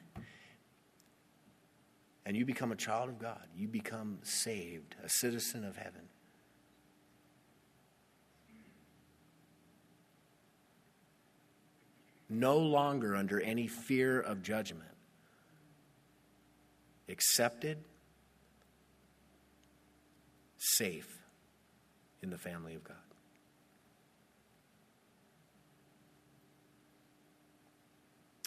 [2.27, 3.47] and you become a child of God.
[3.57, 6.03] You become saved, a citizen of heaven.
[12.29, 14.91] No longer under any fear of judgment.
[17.09, 17.79] Accepted,
[20.59, 21.21] safe
[22.25, 22.97] in the family of God.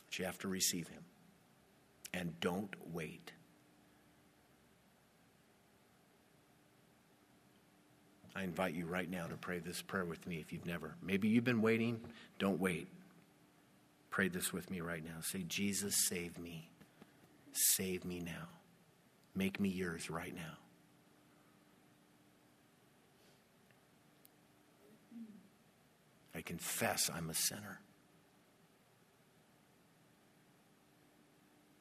[0.06, 1.06] But you have to receive Him.
[2.14, 3.32] And don't wait.
[8.40, 10.96] I invite you right now to pray this prayer with me if you've never.
[11.04, 12.00] Maybe you've been waiting.
[12.38, 12.88] Don't wait.
[14.12, 15.20] Pray this with me right now.
[15.22, 16.70] Say, Jesus, save me.
[17.52, 18.48] Save me now.
[19.36, 20.58] Make me yours right now.
[26.34, 27.82] I confess I'm a sinner.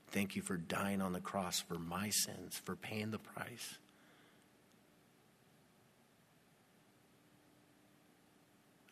[0.08, 3.78] Thank you for dying on the cross for my sins, for paying the price.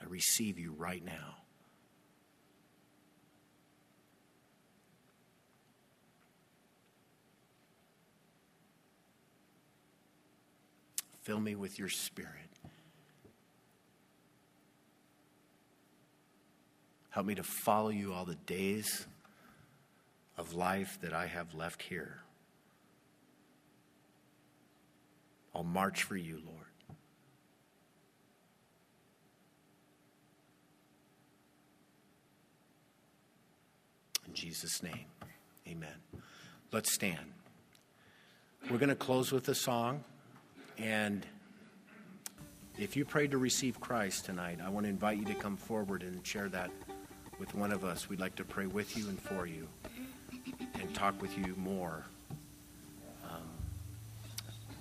[0.07, 1.37] I receive you right now.
[11.23, 12.31] Fill me with your spirit.
[17.11, 19.07] Help me to follow you all the days
[20.39, 22.21] of life that I have left here.
[25.53, 26.66] I'll march for you, Lord.
[34.37, 35.07] Jesus' name.
[35.67, 35.97] Amen.
[36.71, 37.33] Let's stand.
[38.71, 40.05] We're going to close with a song.
[40.77, 41.25] And
[42.79, 46.03] if you prayed to receive Christ tonight, I want to invite you to come forward
[46.03, 46.71] and share that
[47.39, 48.11] with one of us.
[48.11, 49.67] We'd like to pray with you and for you
[50.75, 52.05] and talk with you more.
[53.25, 53.41] Um,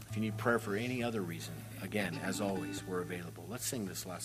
[0.09, 3.45] if you need prayer for any other reason, again, as always, we're available.
[3.49, 4.23] Let's sing this last.